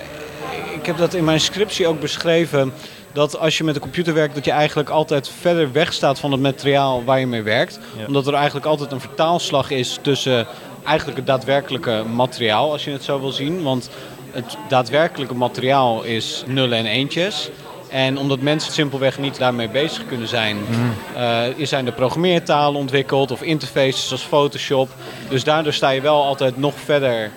[0.74, 2.72] Ik heb dat in mijn scriptie ook beschreven.
[3.12, 6.32] Dat als je met een computer werkt, dat je eigenlijk altijd verder weg staat van
[6.32, 7.80] het materiaal waar je mee werkt.
[7.98, 8.06] Ja.
[8.06, 10.46] Omdat er eigenlijk altijd een vertaalslag is tussen
[10.84, 13.62] eigenlijk het daadwerkelijke materiaal, als je het zo wil zien.
[13.62, 13.90] Want
[14.30, 17.50] het daadwerkelijke materiaal is nullen en eentjes.
[17.90, 20.94] En omdat mensen simpelweg niet daarmee bezig kunnen zijn, mm.
[21.16, 24.88] uh, zijn er programmeertalen ontwikkeld of interfaces zoals Photoshop.
[25.28, 27.30] Dus daardoor sta je wel altijd nog verder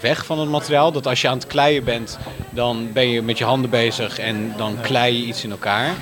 [0.00, 0.92] weg van het materiaal.
[0.92, 2.18] Dat als je aan het kleien bent,
[2.50, 5.94] dan ben je met je handen bezig en dan klei je iets in elkaar.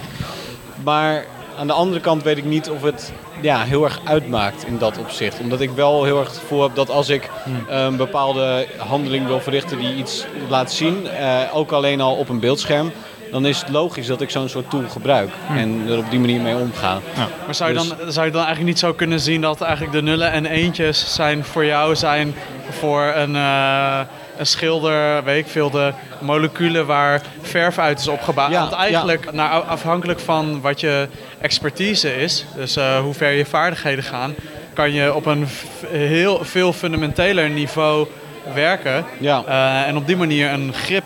[0.85, 1.25] Maar
[1.59, 4.99] aan de andere kant weet ik niet of het ja, heel erg uitmaakt in dat
[4.99, 5.41] opzicht.
[5.41, 7.65] Omdat ik wel heel erg het gevoel heb dat als ik hmm.
[7.69, 12.41] een bepaalde handeling wil verrichten die iets laat zien, uh, ook alleen al op een
[12.41, 12.93] beeldscherm,
[13.31, 15.57] dan is het logisch dat ik zo'n soort tool gebruik hmm.
[15.57, 16.99] en er op die manier mee omga.
[17.17, 17.29] Ja.
[17.45, 19.93] Maar zou je, dan, dus- zou je dan eigenlijk niet zo kunnen zien dat eigenlijk
[19.93, 22.35] de nullen en eentjes zijn voor jou zijn
[22.71, 24.01] voor een, uh,
[24.39, 28.51] een schilder, weet ik veel, de moleculen waar verf uit is opgebouwd.
[28.51, 31.09] Ja, Want eigenlijk, naar, afhankelijk van wat je
[31.41, 34.35] expertise is, dus uh, hoe ver je vaardigheden gaan,
[34.73, 35.49] kan je op een
[35.87, 38.07] heel veel fundamenteler niveau
[38.55, 39.05] werken.
[39.19, 39.45] Ja.
[39.49, 41.05] Uh, en op die manier een grip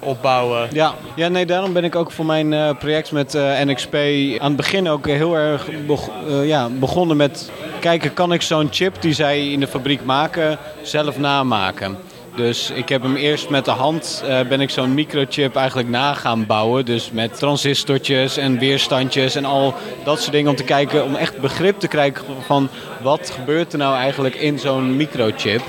[0.00, 0.68] opbouwen.
[0.72, 3.94] Ja, ja nee, daarom ben ik ook voor mijn uh, project met uh, NXP
[4.38, 9.02] aan het begin ook heel erg uh, ja, begonnen met kijken, kan ik zo'n chip
[9.02, 11.98] die zij in de fabriek maken zelf namaken?
[12.36, 16.46] Dus ik heb hem eerst met de hand, ben ik zo'n microchip eigenlijk na gaan
[16.46, 16.84] bouwen.
[16.84, 21.40] Dus met transistortjes en weerstandjes en al dat soort dingen om te kijken, om echt
[21.40, 22.68] begrip te krijgen van
[23.02, 25.62] wat gebeurt er nou eigenlijk in zo'n microchip.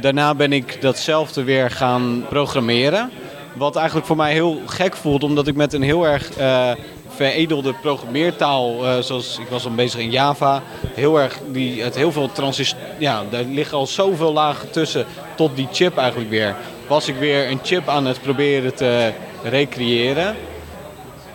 [0.00, 3.10] daarna ben ik datzelfde weer gaan programmeren.
[3.52, 6.70] Wat eigenlijk voor mij heel gek voelt, omdat ik met een heel erg uh,
[7.08, 10.62] veredelde programmeertaal, uh, zoals ik was dan bezig in Java,
[10.94, 15.56] heel erg die, het heel veel transist, ja, daar liggen al zoveel lagen tussen tot
[15.56, 16.56] die chip eigenlijk weer.
[16.86, 20.36] Was ik weer een chip aan het proberen te recreëren.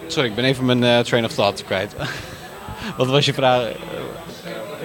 [0.07, 1.95] Sorry, ik ben even mijn uh, train of thought kwijt.
[2.97, 3.67] Wat was je vraag?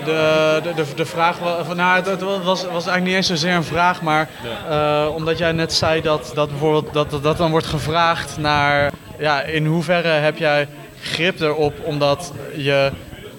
[0.05, 4.03] De, de, de, vraag was, nou, het, was, was eigenlijk niet eens zozeer een vraag,
[4.03, 4.29] maar
[4.69, 9.43] uh, omdat jij net zei dat, dat bijvoorbeeld dat, dat dan wordt gevraagd naar ja,
[9.43, 10.69] in hoeverre heb jij
[11.03, 12.91] grip erop omdat je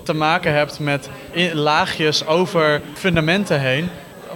[0.03, 1.09] te maken hebt met
[1.53, 3.89] laagjes over fundamenten heen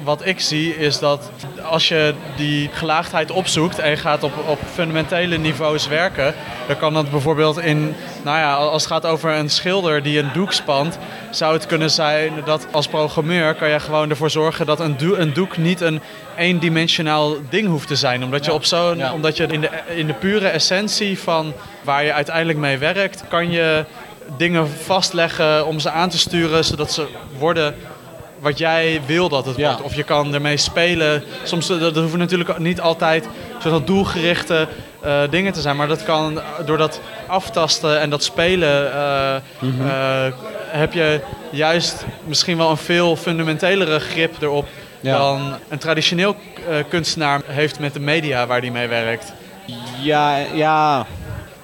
[0.04, 1.32] wat ik zie is dat
[1.64, 6.34] als je die gelaagdheid opzoekt en je gaat op, op fundamentele niveaus werken,
[6.68, 10.30] dan kan dat bijvoorbeeld in, nou ja, als het gaat over een schilder die een
[10.34, 10.98] doek spant,
[11.30, 15.34] zou het kunnen zijn dat als programmeur kan je gewoon ervoor zorgen dat een, een
[15.34, 16.02] doek niet een
[16.38, 18.24] eendimensionaal ding hoeft te zijn.
[18.24, 21.54] Omdat je, op zo'n, omdat je in, de, in de pure essentie van
[21.84, 23.86] waar je uiteindelijk mee werkt, kan je
[24.38, 27.08] dingen vastleggen om ze aan te sturen zodat ze
[27.38, 27.76] worden
[28.40, 29.82] wat jij wil dat het wordt.
[29.82, 31.24] Of je kan ermee spelen.
[31.44, 33.28] Soms dat hoeven natuurlijk niet altijd
[33.60, 34.68] soort doelgerichte
[35.06, 35.76] uh, dingen te zijn.
[35.76, 39.36] Maar dat kan door dat aftasten en dat spelen uh,
[39.80, 40.26] uh,
[40.68, 41.20] heb je
[41.50, 44.68] juist misschien wel een veel fundamentelere grip erop
[45.02, 46.36] dan een traditioneel
[46.90, 49.34] kunstenaar heeft met de media waar hij mee werkt.
[50.02, 51.06] Ja, ja,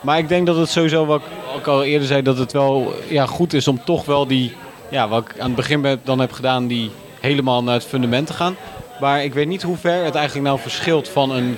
[0.01, 1.22] maar ik denk dat het sowieso, wat
[1.57, 4.55] ik al eerder zei, dat het wel ja, goed is om toch wel die
[4.92, 8.34] ja, wat ik aan het begin dan heb gedaan, die helemaal naar het fundament te
[8.34, 8.56] gaan.
[9.00, 11.58] Maar ik weet niet hoe ver het eigenlijk nou verschilt van een,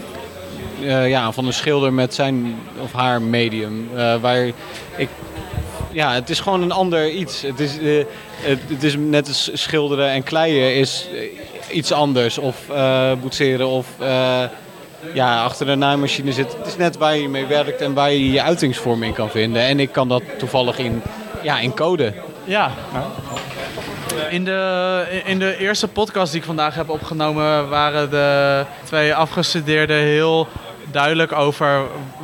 [0.81, 3.89] uh, ja, van een schilder met zijn of haar medium.
[3.95, 4.45] Uh, waar
[4.97, 5.09] ik,
[5.91, 7.41] ja, het is gewoon een ander iets.
[7.41, 8.05] Het is, uh,
[8.41, 11.07] het, is net als schilderen en kleien is
[11.71, 12.37] iets anders.
[12.37, 12.57] Of
[13.21, 13.87] boetseren of
[15.13, 16.57] ja, achter een naaimachine zit.
[16.57, 19.61] Het is net waar je mee werkt en waar je je uitingsvorm in kan vinden.
[19.61, 21.01] En ik kan dat toevallig in,
[21.41, 22.13] ja, in code.
[22.43, 22.71] Ja.
[24.29, 29.97] In de, in de eerste podcast die ik vandaag heb opgenomen waren de twee afgestudeerden
[29.97, 30.47] heel
[30.91, 31.81] duidelijk over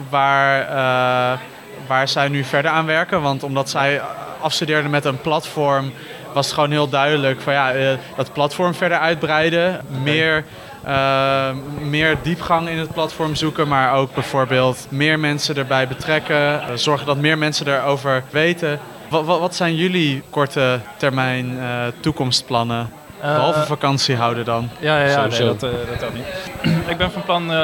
[0.10, 1.40] waar, uh,
[1.88, 3.22] waar zij nu verder aan werken.
[3.22, 4.02] Want omdat zij
[4.42, 5.92] afstudeerden met een platform
[6.34, 9.82] was het gewoon heel duidelijk van ja, uh, dat platform verder uitbreiden.
[10.04, 10.46] Meer,
[10.88, 11.50] uh,
[11.80, 16.62] meer diepgang in het platform zoeken, maar ook bijvoorbeeld meer mensen erbij betrekken.
[16.80, 18.80] zorgen dat meer mensen erover weten.
[19.10, 21.64] Wat, wat, wat zijn jullie korte termijn uh,
[22.00, 22.90] toekomstplannen?
[23.22, 24.70] Behalve vakantie houden dan.
[24.80, 26.26] Ja, ja, ja nee, dat, uh, dat ook niet.
[26.92, 27.56] ik ben van plan uh,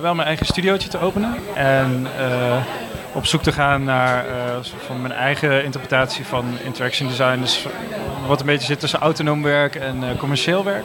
[0.00, 1.34] wel mijn eigen studiootje te openen.
[1.54, 2.06] En
[3.12, 4.24] op zoek te gaan naar
[4.86, 7.40] van mijn eigen interpretatie van interaction design.
[7.40, 7.66] Dus
[8.26, 10.84] wat een beetje zit tussen autonoom werk en commercieel werk.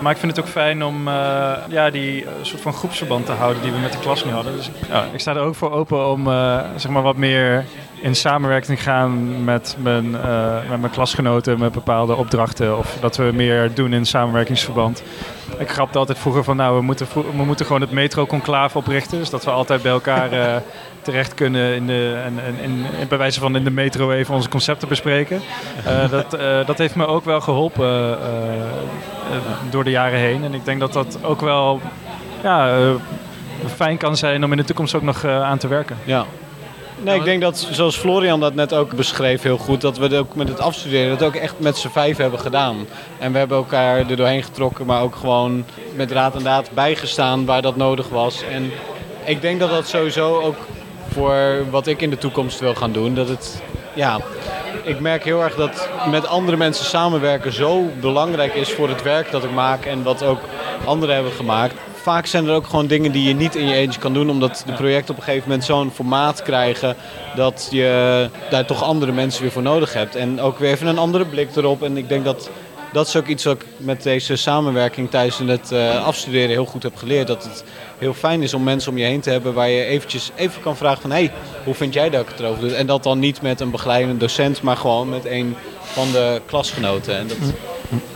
[0.00, 3.32] Maar ik vind het ook fijn om uh, ja, die uh, soort van groepsverband te
[3.32, 4.56] houden die we met de klas nu hadden.
[4.56, 7.64] Dus ja, ik sta er ook voor open om uh, zeg maar wat meer
[8.06, 10.10] in samenwerking gaan met mijn,
[10.68, 12.78] met mijn klasgenoten met bepaalde opdrachten.
[12.78, 15.02] Of dat we meer doen in samenwerkingsverband.
[15.58, 19.18] Ik grapte altijd vroeger van nou, we moeten, we moeten gewoon het metro-conclave oprichten.
[19.18, 20.30] Dus dat we altijd bij elkaar
[21.02, 24.34] terecht kunnen in de, en, en, in, in, bij wijze van in de metro even
[24.34, 25.40] onze concepten bespreken.
[25.86, 26.30] Uh, dat,
[26.66, 28.18] dat heeft me ook wel geholpen
[29.70, 30.44] door de jaren heen.
[30.44, 31.80] En ik denk dat dat ook wel
[32.42, 32.78] ja,
[33.74, 35.96] fijn kan zijn om in de toekomst ook nog aan te werken.
[36.04, 36.26] Ja.
[36.98, 40.34] Nee, ik denk dat, zoals Florian dat net ook beschreef heel goed, dat we ook
[40.34, 42.86] met het afstuderen dat ook echt met z'n vijf hebben gedaan.
[43.18, 47.44] En we hebben elkaar er doorheen getrokken, maar ook gewoon met raad en daad bijgestaan
[47.44, 48.42] waar dat nodig was.
[48.50, 48.70] En
[49.24, 50.56] ik denk dat dat sowieso ook
[51.12, 53.14] voor wat ik in de toekomst wil gaan doen.
[53.14, 53.62] Dat het,
[53.94, 54.20] ja,
[54.84, 59.30] ik merk heel erg dat met andere mensen samenwerken zo belangrijk is voor het werk
[59.30, 60.40] dat ik maak en wat ook
[60.84, 61.74] anderen hebben gemaakt.
[62.06, 64.62] Vaak zijn er ook gewoon dingen die je niet in je eentje kan doen, omdat
[64.66, 66.96] de projecten op een gegeven moment zo'n formaat krijgen
[67.36, 70.16] dat je daar toch andere mensen weer voor nodig hebt.
[70.16, 71.82] En ook weer even een andere blik erop.
[71.82, 72.50] En ik denk dat
[72.92, 76.82] dat is ook iets wat ik met deze samenwerking tijdens het uh, afstuderen heel goed
[76.82, 77.26] heb geleerd.
[77.26, 77.64] Dat het
[77.98, 80.76] heel fijn is om mensen om je heen te hebben waar je eventjes even kan
[80.76, 81.10] vragen van...
[81.10, 81.32] hé, hey,
[81.64, 82.74] hoe vind jij dat ik het erover doe?
[82.74, 87.16] En dat dan niet met een begeleidende docent, maar gewoon met een van de klasgenoten.
[87.16, 87.36] En dat,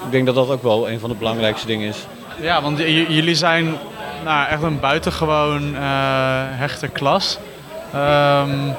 [0.05, 2.07] ik denk dat dat ook wel een van de belangrijkste dingen is.
[2.41, 3.77] Ja, want jullie zijn
[4.25, 5.81] nou, echt een buitengewoon uh,
[6.49, 7.39] hechte klas.
[7.95, 8.75] Um,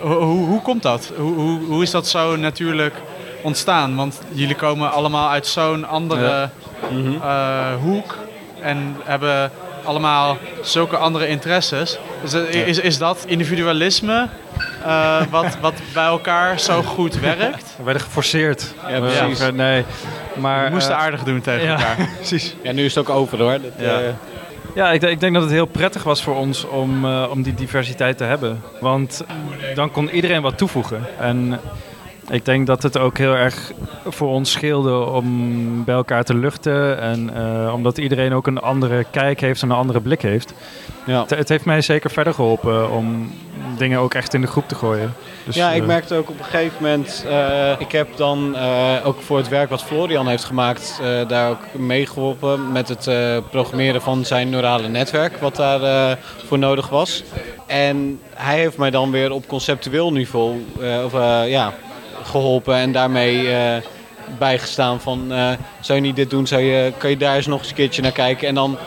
[0.00, 1.12] hoe, hoe komt dat?
[1.16, 2.94] Hoe, is dat zo natuurlijk
[3.42, 3.96] ontstaan?
[3.96, 6.48] Want jullie komen allemaal uit zo'n andere
[6.90, 7.12] mhm.
[7.12, 8.16] uh, hoek
[8.60, 9.50] en hebben
[9.84, 11.98] allemaal zulke andere interesses.
[12.22, 14.28] Dus is, is dat individualisme
[14.86, 17.74] uh, wat, wat bij elkaar zo goed werkt?
[17.76, 18.74] We werden geforceerd.
[18.88, 19.50] Ja, precies.
[19.52, 19.84] Nee,
[20.36, 22.08] maar, We moesten aardig doen tegen ja, elkaar.
[22.16, 22.54] precies.
[22.62, 23.52] Ja, nu is het ook over hoor.
[23.52, 24.00] Dat, ja.
[24.74, 27.54] Ja, ik, ik, denk dat het heel prettig was voor ons om, uh, om die
[27.54, 28.62] diversiteit te hebben.
[28.80, 29.24] Want
[29.74, 31.06] dan kon iedereen wat toevoegen.
[31.18, 31.60] En
[32.30, 33.72] ik denk dat het ook heel erg
[34.06, 37.00] voor ons scheelde om bij elkaar te luchten.
[37.00, 40.54] En uh, omdat iedereen ook een andere kijk heeft en een andere blik heeft.
[41.06, 41.20] Ja.
[41.20, 43.32] Het, het, heeft mij zeker verder geholpen om
[43.76, 45.14] dingen ook echt in de groep te gooien.
[45.44, 47.24] Dus, ja, ik uh, merkte ook op een gegeven moment...
[47.26, 48.56] Uh, ik heb dan
[49.04, 51.00] ook voor het werk wat Florian heeft gemaakt...
[51.28, 53.10] daar ook meegeholpen met het
[53.50, 55.36] programmeren van zijn neurale netwerk...
[55.36, 57.22] wat daar voor nodig was.
[57.66, 60.64] En hij heeft mij dan weer op conceptueel niveau...
[61.04, 61.12] of,
[61.46, 61.72] ja,
[62.22, 63.76] geholpen en daarmee uh,
[64.38, 65.50] bijgestaan van uh,
[65.80, 68.02] zou je niet dit doen, zou je, kan je daar eens nog eens een keertje
[68.02, 68.48] naar kijken.
[68.48, 68.78] En dan,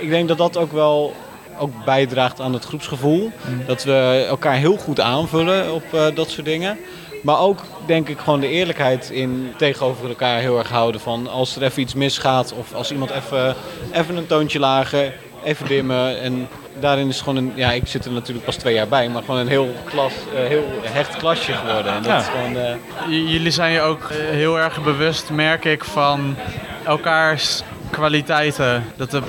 [0.00, 1.14] ik denk dat dat ook wel
[1.58, 3.30] ook bijdraagt aan het groepsgevoel.
[3.48, 3.62] Mm.
[3.66, 6.78] Dat we elkaar heel goed aanvullen op uh, dat soort dingen.
[7.22, 11.00] Maar ook denk ik gewoon de eerlijkheid in tegenover elkaar heel erg houden.
[11.00, 13.54] Van als er even iets misgaat of als iemand even,
[13.92, 15.14] even een toontje lager,
[15.44, 16.20] even dimmen.
[16.20, 16.48] En
[16.80, 19.40] daarin is gewoon een, ja, ik zit er natuurlijk pas twee jaar bij, maar gewoon
[19.40, 21.92] een heel, klas, uh, heel hecht klasje geworden.
[21.92, 23.30] En dat is gewoon, uh...
[23.32, 26.36] Jullie zijn je ook eh, heel erg bewust, merk ik, van
[26.84, 28.84] elkaars kwaliteiten.
[28.96, 29.22] Dat er,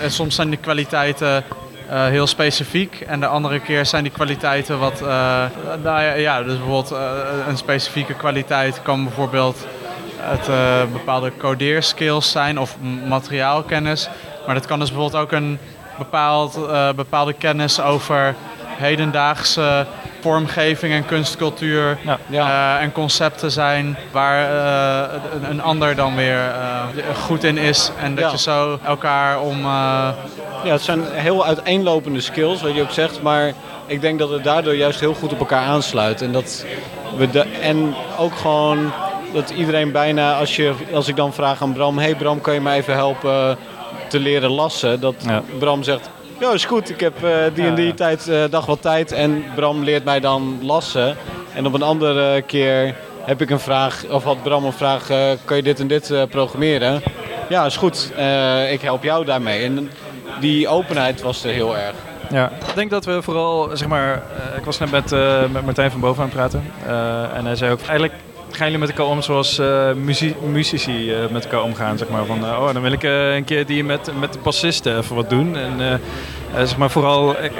[0.00, 1.44] en soms zijn die kwaliteiten
[1.92, 3.00] uh, heel specifiek.
[3.00, 5.00] En de andere keer zijn die kwaliteiten wat.
[5.00, 5.08] Uh,
[5.82, 6.98] nou ja, ja, dus bijvoorbeeld uh,
[7.48, 9.66] een specifieke kwaliteit kan bijvoorbeeld
[10.16, 10.48] het
[10.92, 14.08] bepaalde codeerskills zijn of materiaalkennis.
[14.46, 15.58] Maar dat kan dus bijvoorbeeld ook een
[16.02, 18.34] bepaald, uh, bepaalde kennis over
[18.66, 19.86] hedendaagse
[20.20, 21.98] vormgeving en kunstcultuur
[22.28, 22.76] ja.
[22.76, 26.54] Uh, en concepten zijn waar uh, een, een, ander dan weer
[27.14, 27.90] goed in is.
[28.00, 28.30] En dat ja.
[28.30, 29.60] je zo elkaar om...
[30.64, 33.52] Ja, het zijn heel uiteenlopende skills, wat je ook zegt, maar
[33.86, 36.22] ik denk dat het daardoor juist heel goed op elkaar aansluit.
[36.22, 36.64] En, dat
[37.16, 38.92] we de, en ook gewoon
[39.32, 42.60] dat iedereen bijna, als, je, als ik dan vraag aan Bram, hey Bram, kan je
[42.60, 43.58] me even helpen
[44.12, 45.00] te leren lassen.
[45.00, 45.14] Dat
[45.58, 46.10] Bram zegt,
[46.40, 49.12] ja is goed, ik heb uh, die en die tijd, uh, dag wat tijd.
[49.12, 51.16] En Bram leert mij dan lassen.
[51.54, 52.94] En op een andere keer
[53.24, 56.10] heb ik een vraag, of had Bram een vraag, uh, kan je dit en dit
[56.10, 57.02] uh, programmeren?
[57.48, 58.12] Ja, is goed.
[58.18, 59.64] Uh, ik help jou daarmee.
[59.64, 59.90] En
[60.40, 61.94] die openheid was er heel erg.
[62.30, 64.22] Ja, ik denk dat we vooral, zeg maar,
[64.56, 65.10] ik was net met,
[65.52, 66.64] met Martijn van Boven aan het praten.
[67.34, 68.12] en hij zei ook, eigenlijk
[68.62, 69.92] gaan met elkaar om zoals uh,
[70.42, 71.98] muzici uh, met elkaar omgaan?
[71.98, 74.98] Zeg maar, van, uh, oh, dan wil ik een keer die met, met de bassisten
[74.98, 75.56] even wat doen.
[75.56, 76.00] En
[76.54, 77.52] zeg maar vooral, ik,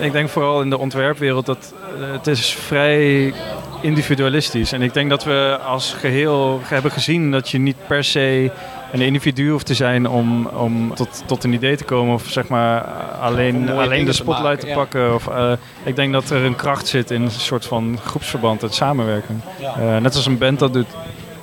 [0.00, 3.32] ik, denk vooral in de ontwerpwereld dat het is vrij
[3.80, 4.72] individualistisch.
[4.72, 8.50] En ik denk dat we als geheel hebben gezien dat je niet per se
[8.92, 12.14] een individu hoeft te zijn om, om tot, tot een idee te komen.
[12.14, 12.80] Of zeg maar
[13.20, 15.14] alleen, alleen de spotlight te, pakken.
[15.14, 15.52] Of, uh,
[15.82, 19.42] ik denk dat er een kracht zit in een soort van groepsverband, het samenwerken.
[19.60, 20.88] Uh, net als een band dat doet.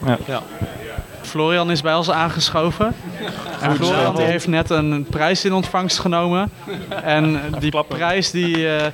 [0.06, 0.18] Ja.
[0.26, 0.42] ja.
[1.22, 2.96] Florian is bij ons aangeschoven.
[3.62, 6.52] En Florian die heeft net een prijs in ontvangst genomen.
[7.04, 8.58] En die prijs die...
[8.58, 8.86] Uh,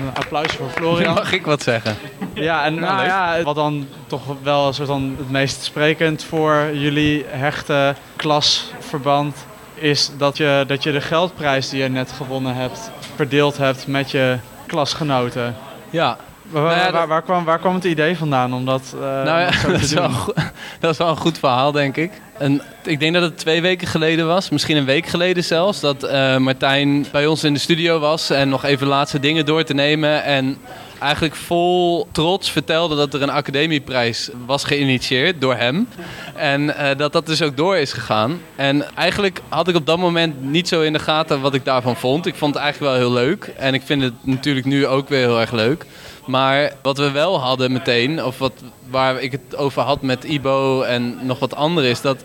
[0.00, 1.14] een applaus voor Florian.
[1.14, 1.96] Mag ik wat zeggen?
[2.34, 6.70] Ja, en nou, ja, wat dan toch wel een soort van het meest sprekend voor
[6.72, 12.90] jullie hechte klasverband is dat je, dat je de geldprijs die je net gewonnen hebt
[13.14, 15.56] verdeeld hebt met je klasgenoten.
[15.90, 16.16] Ja,
[16.50, 19.80] Waar, nou waar, kwam, waar kwam het idee vandaan om dat, uh, nou ja, dat,
[19.82, 20.10] is wel,
[20.80, 22.10] dat is wel een goed verhaal, denk ik.
[22.38, 26.04] En ik denk dat het twee weken geleden was, misschien een week geleden zelfs, dat
[26.04, 29.74] uh, Martijn bij ons in de studio was en nog even laatste dingen door te
[29.74, 30.24] nemen.
[30.24, 30.58] En
[30.98, 35.88] eigenlijk vol trots vertelde dat er een academieprijs was geïnitieerd door hem.
[36.34, 38.40] En uh, dat dat dus ook door is gegaan.
[38.56, 41.96] En eigenlijk had ik op dat moment niet zo in de gaten wat ik daarvan
[41.96, 42.26] vond.
[42.26, 43.52] Ik vond het eigenlijk wel heel leuk.
[43.56, 45.86] En ik vind het natuurlijk nu ook weer heel erg leuk.
[46.26, 48.52] Maar wat we wel hadden meteen, of wat,
[48.90, 52.24] waar ik het over had met Ibo en nog wat anderen, is dat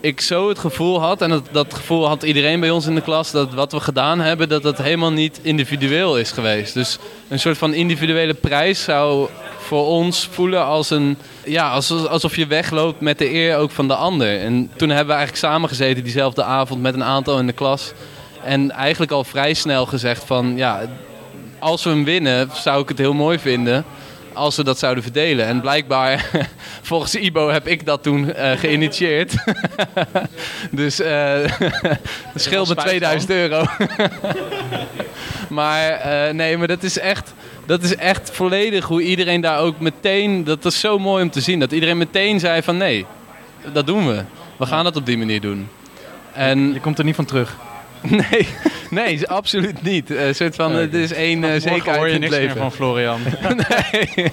[0.00, 3.00] ik zo het gevoel had, en dat, dat gevoel had iedereen bij ons in de
[3.00, 6.74] klas, dat wat we gedaan hebben, dat dat helemaal niet individueel is geweest.
[6.74, 6.98] Dus
[7.28, 11.70] een soort van individuele prijs zou voor ons voelen als een, ja,
[12.08, 14.40] alsof je wegloopt met de eer ook van de ander.
[14.40, 17.92] En toen hebben we eigenlijk samengezeten diezelfde avond met een aantal in de klas.
[18.44, 20.80] En eigenlijk al vrij snel gezegd van, ja,
[21.58, 23.84] als we hem winnen, zou ik het heel mooi vinden
[24.36, 25.46] als we dat zouden verdelen.
[25.46, 26.30] En blijkbaar,
[26.82, 29.34] volgens Ibo, heb ik dat toen uh, geïnitieerd.
[30.70, 31.06] dus uh,
[32.32, 33.64] het scheelt me 2000 euro.
[35.48, 37.34] maar uh, nee, maar dat is echt...
[37.66, 40.44] Dat is echt volledig hoe iedereen daar ook meteen...
[40.44, 41.60] Dat is zo mooi om te zien.
[41.60, 43.06] Dat iedereen meteen zei van nee,
[43.72, 44.22] dat doen we.
[44.56, 45.68] We gaan dat op die manier doen.
[46.32, 47.56] En, je komt er niet van terug.
[48.30, 48.48] Nee,
[48.90, 50.10] nee, absoluut niet.
[50.10, 52.56] Een soort van, het is één uh, zekerheid hoor je in het leven.
[52.56, 53.20] van Florian.
[53.68, 54.32] nee.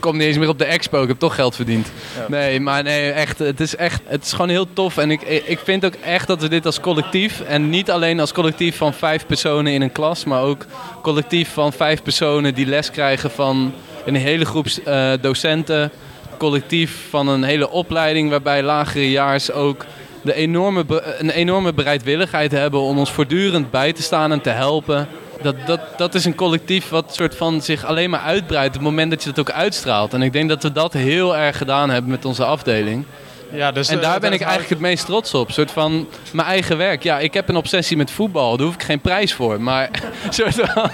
[0.00, 1.02] kom niet eens meer op de expo.
[1.02, 1.90] Ik heb toch geld verdiend.
[2.28, 3.38] Nee, maar nee, echt.
[3.38, 4.02] Het is echt.
[4.04, 4.96] Het is gewoon heel tof.
[4.96, 7.40] En ik, ik vind ook echt dat we dit als collectief.
[7.40, 10.24] En niet alleen als collectief van vijf personen in een klas.
[10.24, 10.66] Maar ook
[11.02, 13.72] collectief van vijf personen die les krijgen van
[14.04, 15.90] een hele groep uh, docenten.
[16.38, 19.84] Collectief van een hele opleiding waarbij lagere jaars ook
[20.28, 20.84] de enorme,
[21.18, 25.08] een enorme bereidwilligheid hebben om ons voortdurend bij te staan en te helpen.
[25.42, 28.90] Dat, dat, dat is een collectief wat soort van zich alleen maar uitbreidt op het
[28.90, 30.14] moment dat je dat ook uitstraalt.
[30.14, 33.04] En ik denk dat we dat heel erg gedaan hebben met onze afdeling.
[33.52, 35.48] Ja, dus, en daar eh, ben ik eigenlijk het meest trots op.
[35.48, 37.02] Een soort van mijn eigen werk.
[37.02, 38.56] Ja, ik heb een obsessie met voetbal.
[38.56, 39.62] Daar hoef ik geen prijs voor.
[39.62, 39.90] Maar
[40.30, 40.90] soort van,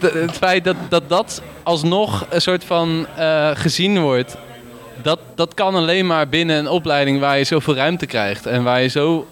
[0.00, 4.36] het feit dat, dat dat alsnog een soort van uh, gezien wordt
[5.02, 8.46] dat, dat kan alleen maar binnen een opleiding waar je zoveel ruimte krijgt.
[8.46, 9.26] En waar je zo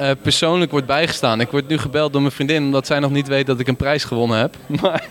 [0.00, 1.40] uh, persoonlijk wordt bijgestaan.
[1.40, 3.76] Ik word nu gebeld door mijn vriendin omdat zij nog niet weet dat ik een
[3.76, 4.56] prijs gewonnen heb.
[4.82, 5.02] Maar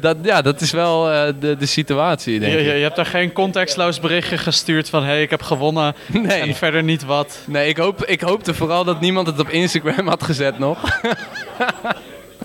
[0.00, 2.66] dat, ja, dat is wel uh, de, de situatie, denk je, ik.
[2.66, 5.02] Je, je, hebt er geen contextloos berichtje gestuurd van...
[5.02, 6.40] hé, hey, ik heb gewonnen nee.
[6.40, 7.38] en verder niet wat.
[7.46, 10.78] Nee, ik, hoop, ik hoopte vooral dat niemand het op Instagram had gezet nog.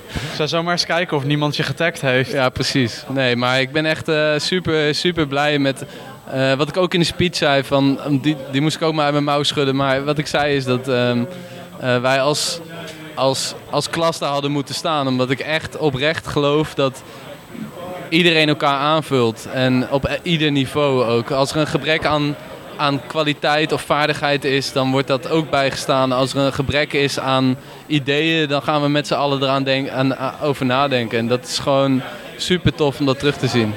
[0.09, 2.31] Ik zou zomaar eens kijken of niemand je getagd heeft.
[2.31, 3.03] Ja, precies.
[3.07, 5.85] Nee, maar ik ben echt uh, super, super blij met
[6.33, 9.03] uh, wat ik ook in de speech zei, van, die, die moest ik ook maar
[9.03, 9.75] uit mijn mouw schudden.
[9.75, 11.27] Maar wat ik zei is dat um,
[11.83, 12.59] uh, wij als,
[13.15, 15.07] als, als klas daar hadden moeten staan.
[15.07, 17.03] Omdat ik echt oprecht geloof dat
[18.09, 19.47] iedereen elkaar aanvult.
[19.53, 21.31] En op e-, ieder niveau ook.
[21.31, 22.35] Als er een gebrek aan,
[22.77, 26.11] aan kwaliteit of vaardigheid is, dan wordt dat ook bijgestaan.
[26.11, 27.57] Als er een gebrek is aan
[27.87, 31.17] ideeën, dan gaan we met z'n allen eraan denk, aan, over nadenken.
[31.17, 32.01] En dat is gewoon
[32.37, 33.73] super tof om dat terug te zien.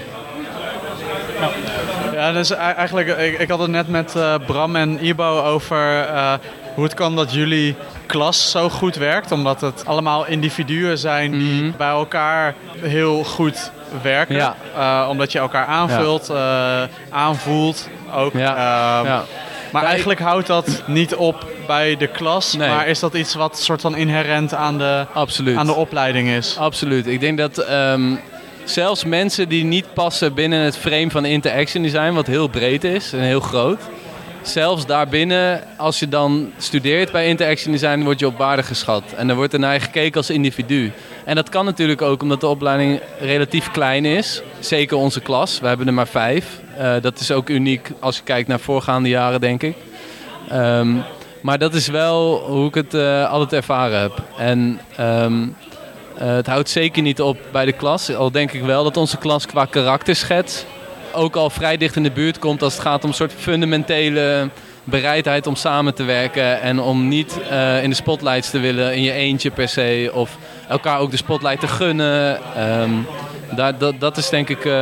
[1.40, 1.91] Ja,
[2.30, 6.32] dus eigenlijk, ik, ik had het net met uh, Bram en Ibo over uh,
[6.74, 9.32] hoe het kan dat jullie klas zo goed werkt.
[9.32, 13.70] Omdat het allemaal individuen zijn die mm bij elkaar heel goed
[14.02, 14.34] werken.
[14.34, 14.56] Ja.
[14.76, 16.88] Uh, omdat je elkaar aanvult, ja.
[17.10, 18.32] aanvoelt ook.
[18.32, 18.50] Ja.
[18.50, 19.24] Ehm, ja.
[19.72, 22.52] Maar eigenlijk houdt dat niet op bij de klas.
[22.52, 22.68] Nee.
[22.68, 25.56] Maar is dat iets wat soort van inherent aan de, Absoluut.
[25.56, 26.56] aan de opleiding is?
[26.58, 27.06] Absoluut.
[27.06, 27.70] Ik denk dat...
[27.70, 28.20] Um,
[28.64, 33.12] zelfs mensen die niet passen binnen het frame van interaction design, wat heel breed is
[33.12, 33.80] en heel groot.
[34.42, 39.02] Zelfs daarbinnen, als je dan studeert bij interaction design, word je op waarde geschat.
[39.16, 40.92] En dan wordt er naar je gekeken als individu.
[41.24, 44.42] En dat kan natuurlijk ook omdat de opleiding relatief klein is.
[44.58, 46.60] Zeker onze klas, we hebben er maar vijf.
[46.78, 49.76] Uh, dat is ook uniek als je kijkt naar voorgaande jaren, denk ik.
[50.52, 51.02] Um,
[51.40, 54.22] maar dat is wel hoe ik het uh, altijd ervaren heb.
[54.38, 55.26] En uh,
[56.14, 58.14] het houdt zeker niet op bij de klas.
[58.14, 60.64] Al denk ik wel dat onze klas qua karakterschets
[61.12, 64.48] ook al vrij dicht in de buurt komt als het gaat om een soort fundamentele
[64.84, 69.02] bereidheid om samen te werken en om niet uh, in de spotlights te willen in
[69.02, 70.38] je eentje per se of
[70.68, 72.38] elkaar ook de spotlight te gunnen.
[72.80, 73.06] Um,
[73.56, 74.72] daar, dat, dat is denk ik uh,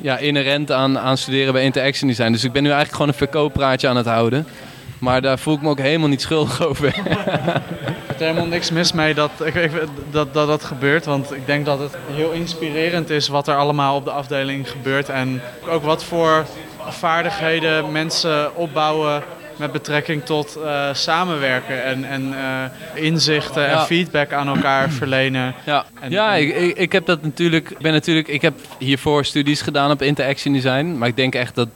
[0.00, 2.32] ja, inherent aan, aan studeren bij Interaction Design.
[2.32, 4.46] Dus ik ben nu eigenlijk gewoon een verkooppraatje aan het houden.
[4.98, 6.94] Maar daar voel ik me ook helemaal niet schuldig over.
[6.96, 7.62] er
[8.14, 9.70] is helemaal niks mis mee dat, ik, ik,
[10.10, 11.04] dat, dat dat gebeurt.
[11.04, 15.08] Want ik denk dat het heel inspirerend is wat er allemaal op de afdeling gebeurt.
[15.08, 16.46] En ook wat voor
[16.88, 19.22] vaardigheden mensen opbouwen
[19.58, 23.68] met betrekking tot uh, samenwerken en, en uh, inzichten ja.
[23.68, 25.54] en feedback aan elkaar verlenen.
[25.64, 29.62] Ja, en, ja ik, ik, ik, heb dat natuurlijk, ben natuurlijk, ik heb hiervoor studies
[29.62, 31.68] gedaan op interaction design, maar ik denk echt dat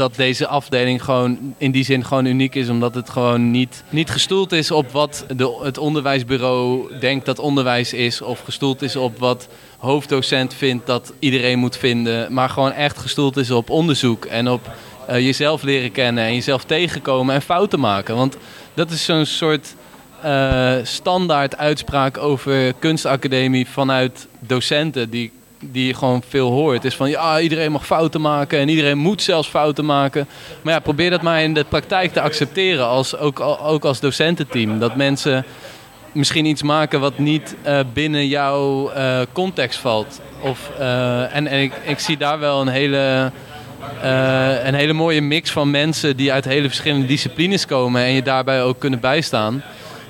[0.00, 2.68] dat deze afdeling gewoon in die zin gewoon uniek is.
[2.68, 7.92] Omdat het gewoon niet, niet gestoeld is op wat de, het onderwijsbureau denkt dat onderwijs
[7.92, 8.22] is.
[8.22, 9.48] Of gestoeld is op wat
[9.78, 12.32] hoofddocent vindt dat iedereen moet vinden.
[12.32, 14.70] Maar gewoon echt gestoeld is op onderzoek en op
[15.10, 18.16] uh, jezelf leren kennen en jezelf tegenkomen en fouten maken.
[18.16, 18.36] Want
[18.74, 19.74] dat is zo'n soort
[20.24, 26.84] uh, standaard uitspraak over kunstacademie vanuit docenten die die je gewoon veel hoort.
[26.84, 30.28] is van ja, iedereen mag fouten maken en iedereen moet zelfs fouten maken.
[30.62, 34.78] Maar ja, probeer dat maar in de praktijk te accepteren, als, ook, ook als docententeam.
[34.78, 35.44] Dat mensen
[36.12, 40.20] misschien iets maken wat niet uh, binnen jouw uh, context valt.
[40.40, 43.30] Of, uh, en en ik, ik zie daar wel een hele,
[44.64, 48.62] een hele mooie mix van mensen die uit hele verschillende disciplines komen en je daarbij
[48.62, 49.62] ook kunnen bijstaan.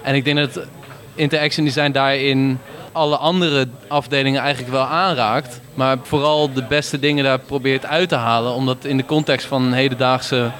[0.03, 0.67] En ik denk dat
[1.15, 2.59] Interaction Design daarin
[2.93, 5.61] alle andere afdelingen eigenlijk wel aanraakt.
[5.75, 8.53] Maar vooral de beste dingen daar probeert uit te halen.
[8.53, 10.51] Om dat in de context van een hedendaagse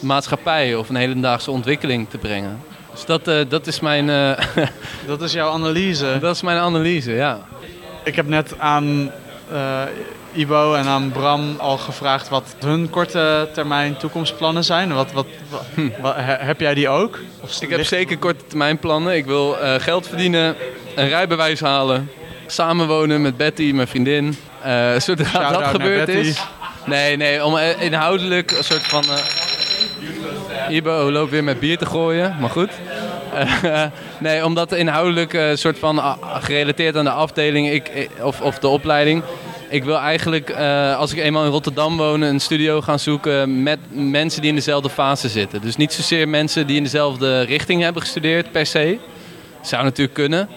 [0.00, 2.60] maatschappij of een hedendaagse ontwikkeling te brengen.
[2.92, 4.08] Dus dat, uh, dat is mijn...
[4.08, 4.66] Uh,
[5.06, 6.18] dat is jouw analyse?
[6.20, 7.40] Dat is mijn analyse, ja.
[8.04, 9.10] Ik heb net aan
[9.52, 9.82] uh,
[10.32, 14.92] Ibo en aan Bram al gevraagd wat hun korte termijn toekomstplannen zijn.
[14.92, 15.88] Wat, wat, wat, hm.
[16.00, 17.18] wat heb jij die ook?
[17.40, 19.16] Of ik heb zeker korte termijn plannen.
[19.16, 20.56] Ik wil geld verdienen,
[20.94, 22.10] een rijbewijs halen,
[22.46, 24.36] samenwonen met Betty, mijn vriendin.
[24.66, 26.42] Uh, zodra dat gebeurd is.
[26.86, 29.04] Nee, nee, om inhoudelijk een soort van.
[29.08, 32.70] Uh, Ibo loopt weer met bier te gooien, maar goed.
[33.64, 33.84] Uh,
[34.18, 39.22] nee, omdat inhoudelijk een soort van gerelateerd aan de afdeling ik, of, of de opleiding.
[39.68, 40.50] Ik wil eigenlijk,
[40.96, 44.90] als ik eenmaal in Rotterdam woon, een studio gaan zoeken met mensen die in dezelfde
[44.90, 45.60] fase zitten.
[45.60, 48.98] Dus niet zozeer mensen die in dezelfde richting hebben gestudeerd per se.
[49.62, 50.48] Zou natuurlijk kunnen.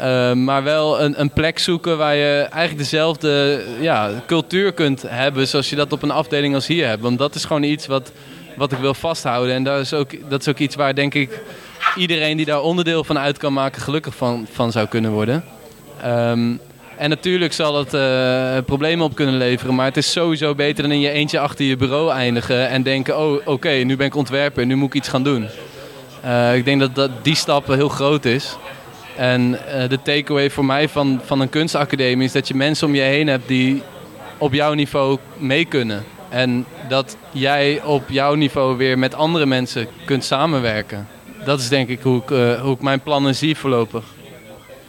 [0.00, 5.48] Uh, maar wel een, een, plek zoeken waar je eigenlijk dezelfde ja, cultuur kunt hebben
[5.48, 7.02] zoals je dat op een afdeling als hier hebt.
[7.02, 8.12] Want dat is gewoon iets wat,
[8.56, 9.54] wat ik wil vasthouden.
[9.54, 11.40] En dat is, ook, dat is ook iets waar denk ik
[11.96, 15.44] iedereen die daar onderdeel van uit kan maken gelukkig van, van zou kunnen worden.
[16.06, 16.60] Um,
[16.96, 19.74] en natuurlijk zal dat uh, problemen op kunnen leveren.
[19.74, 22.68] Maar het is sowieso beter dan in je eentje achter je bureau eindigen.
[22.68, 25.48] En denken, oh oké, nu ben ik ontwerper, nu moet ik iets gaan doen.
[26.24, 28.56] Uh, ik denk dat, dat die stap heel groot is.
[29.16, 32.94] En uh, de takeaway voor mij van, van een kunstacademie is dat je mensen om
[32.94, 33.82] je heen hebt die
[34.38, 36.04] op jouw niveau mee kunnen.
[36.28, 41.08] En dat jij op jouw niveau weer met andere mensen kunt samenwerken.
[41.44, 44.04] Dat is denk ik hoe ik, uh, hoe ik mijn plannen zie voorlopig.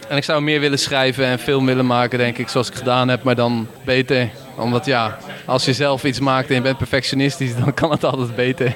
[0.08, 3.08] En ik zou meer willen schrijven en film willen maken, denk ik, zoals ik gedaan
[3.08, 4.30] heb, maar dan beter.
[4.56, 8.36] Omdat ja, als je zelf iets maakt en je bent perfectionistisch, dan kan het altijd
[8.36, 8.76] beter.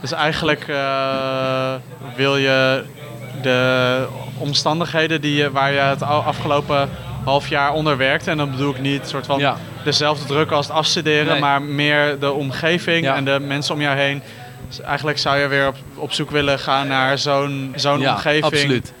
[0.00, 1.74] Dus eigenlijk uh,
[2.16, 2.84] wil je
[3.42, 4.06] de
[4.38, 6.88] omstandigheden die je, waar je het afgelopen
[7.24, 8.30] half jaar onder werkte.
[8.30, 9.56] En dan bedoel ik niet soort van ja.
[9.84, 11.40] dezelfde druk als het afstuderen, nee.
[11.40, 13.14] maar meer de omgeving ja.
[13.14, 14.22] en de mensen om jou heen.
[14.68, 18.44] Dus eigenlijk zou je weer op, op zoek willen gaan naar zo'n zo'n ja, omgeving.
[18.44, 18.92] Absoluut.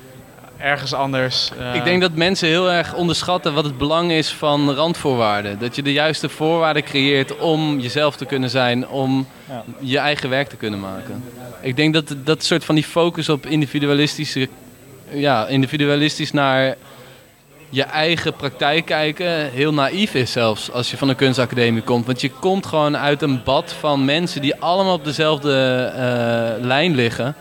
[0.62, 1.50] Ergens anders.
[1.60, 1.74] Uh...
[1.74, 5.58] Ik denk dat mensen heel erg onderschatten wat het belang is van randvoorwaarden.
[5.58, 9.64] Dat je de juiste voorwaarden creëert om jezelf te kunnen zijn, om ja.
[9.80, 11.24] je eigen werk te kunnen maken.
[11.60, 14.48] Ik denk dat dat soort van die focus op individualistische
[15.10, 16.76] ja, individualistisch naar
[17.68, 22.06] je eigen praktijk kijken heel naïef is zelfs als je van een kunstacademie komt.
[22.06, 26.94] Want je komt gewoon uit een bad van mensen die allemaal op dezelfde uh, lijn
[26.94, 27.34] liggen.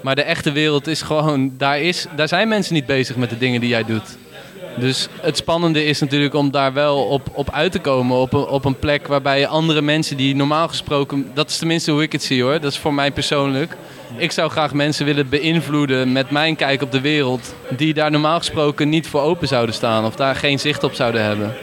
[0.00, 3.38] Maar de echte wereld is gewoon, daar, is, daar zijn mensen niet bezig met de
[3.38, 4.16] dingen die jij doet.
[4.76, 8.16] Dus het spannende is natuurlijk om daar wel op, op uit te komen.
[8.16, 11.30] Op een, op een plek waarbij andere mensen die normaal gesproken.
[11.34, 12.60] Dat is tenminste hoe ik het zie hoor.
[12.60, 13.76] Dat is voor mij persoonlijk.
[14.16, 17.54] Ik zou graag mensen willen beïnvloeden met mijn kijk op de wereld.
[17.76, 20.04] Die daar normaal gesproken niet voor open zouden staan.
[20.04, 21.54] Of daar geen zicht op zouden hebben.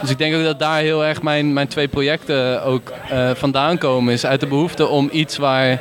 [0.00, 3.78] Dus ik denk ook dat daar heel erg mijn, mijn twee projecten ook uh, vandaan
[3.78, 4.12] komen.
[4.12, 5.80] Is uit de behoefte om iets waar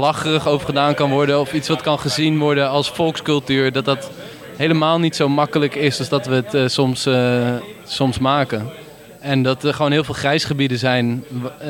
[0.00, 1.40] lacherig over gedaan kan worden.
[1.40, 3.72] Of iets wat kan gezien worden als volkscultuur.
[3.72, 4.10] Dat dat
[4.56, 8.70] helemaal niet zo makkelijk is als dat we het uh, soms, uh, soms maken.
[9.20, 11.24] En dat er gewoon heel veel grijsgebieden zijn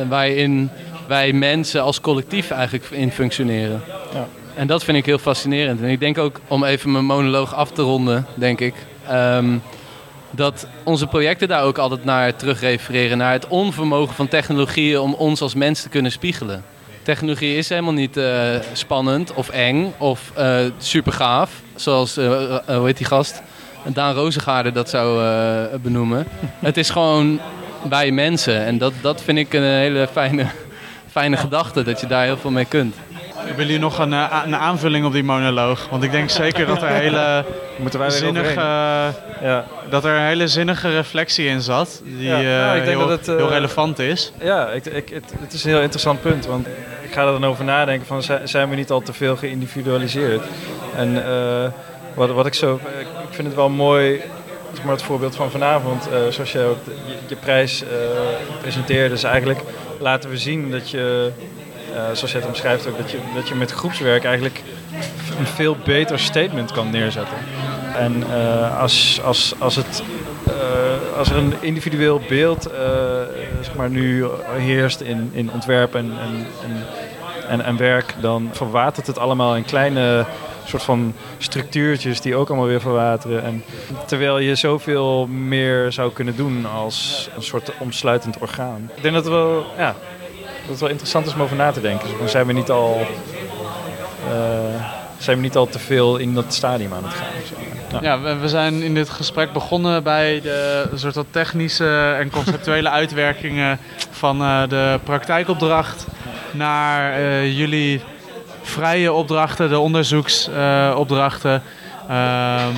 [0.08, 0.70] waarin
[1.06, 3.80] wij mensen als collectief eigenlijk in functioneren.
[4.12, 4.26] Ja.
[4.54, 5.80] En dat vind ik heel fascinerend.
[5.80, 8.74] En ik denk ook, om even mijn monoloog af te ronden, denk ik...
[9.12, 9.62] Um,
[10.36, 13.18] dat onze projecten daar ook altijd naar terugrefereren.
[13.18, 16.64] Naar het onvermogen van technologieën om ons als mens te kunnen spiegelen.
[17.04, 21.60] Technologie is helemaal niet uh, spannend of eng of uh, super gaaf.
[21.74, 23.42] Zoals, uh, hoe heet die gast?
[23.86, 25.22] Daan Rozengaarde dat zou
[25.78, 26.26] benoemen.
[26.68, 27.40] het is gewoon
[27.82, 28.64] bij mensen.
[28.64, 30.46] En dat, dat vind ik een hele fijne,
[31.10, 31.82] fijne gedachte.
[31.82, 32.94] Dat je daar heel veel mee kunt.
[33.44, 35.88] Hebben jullie nog een, een aanvulling op die monoloog?
[35.90, 37.44] Want ik denk zeker dat er hele
[38.08, 38.60] zinnige,
[39.42, 39.64] ja.
[39.90, 42.02] dat er een hele zinnige reflectie in zat.
[42.04, 44.32] Die ja, ik denk heel, dat het, heel relevant is.
[44.40, 46.46] Ja, ik, ik, het, het, is een heel interessant punt.
[46.46, 46.66] Want
[47.02, 50.42] ik ga er dan over nadenken van zijn we niet al te veel geïndividualiseerd?
[50.96, 51.70] En uh,
[52.14, 52.80] wat, wat ik zo...
[53.28, 54.20] Ik vind het wel mooi
[54.82, 57.88] maar het voorbeeld van vanavond, uh, zoals je ook je, je prijs uh,
[58.60, 59.60] presenteerde, is eigenlijk
[59.98, 61.30] laten we zien dat je
[62.12, 64.62] zoals je het omschrijft ook, dat je, dat je met groepswerk eigenlijk
[65.38, 67.36] een veel beter statement kan neerzetten.
[67.96, 70.02] En uh, als, als, als, het,
[70.48, 72.70] uh, als er een individueel beeld
[73.60, 76.46] zeg maar nu heerst in, in ontwerp en, en,
[77.48, 80.26] en, en, werk, dan verwatert het allemaal in kleine
[80.66, 83.42] soort van structuurtjes die ook allemaal weer verwateren.
[83.42, 83.64] En
[84.06, 88.90] terwijl je zoveel meer zou kunnen doen als een soort omsluitend orgaan.
[88.94, 89.94] Ik denk dat wel, ja,
[90.64, 92.08] dat het wel interessant is om over na te denken.
[92.20, 93.06] Dus zijn we niet al,
[94.28, 94.84] uh,
[95.18, 98.02] zijn we niet al te veel in dat stadium aan het gaan.
[98.02, 103.78] Ja, we, zijn in dit gesprek begonnen bij de soort van technische en conceptuele uitwerkingen
[104.10, 106.06] van uh, de praktijkopdracht
[106.50, 108.00] naar uh, jullie
[108.62, 111.62] vrije opdrachten, de onderzoeksopdrachten.
[112.10, 112.76] Um,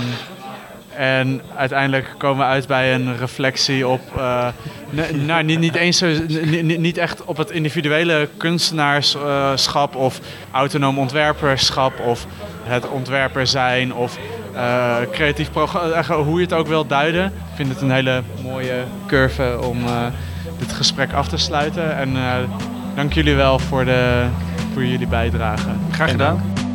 [0.97, 4.49] en uiteindelijk komen we uit bij een reflectie op, uh,
[5.13, 6.07] nou, niet, niet eens zo,
[6.63, 10.21] niet, niet, echt op het individuele kunstenaarschap of
[10.51, 12.27] autonoom ontwerperschap of
[12.63, 14.19] het ontwerper zijn of
[14.55, 17.25] uh, creatief programma, hoe je het ook wilt duiden.
[17.25, 20.07] Ik vind het een hele mooie curve om uh,
[20.59, 21.97] dit gesprek af te sluiten.
[21.97, 22.17] En
[22.95, 24.27] dank jullie wel voor, de,
[24.73, 25.69] voor jullie bijdrage.
[25.91, 26.66] Graag gedaan.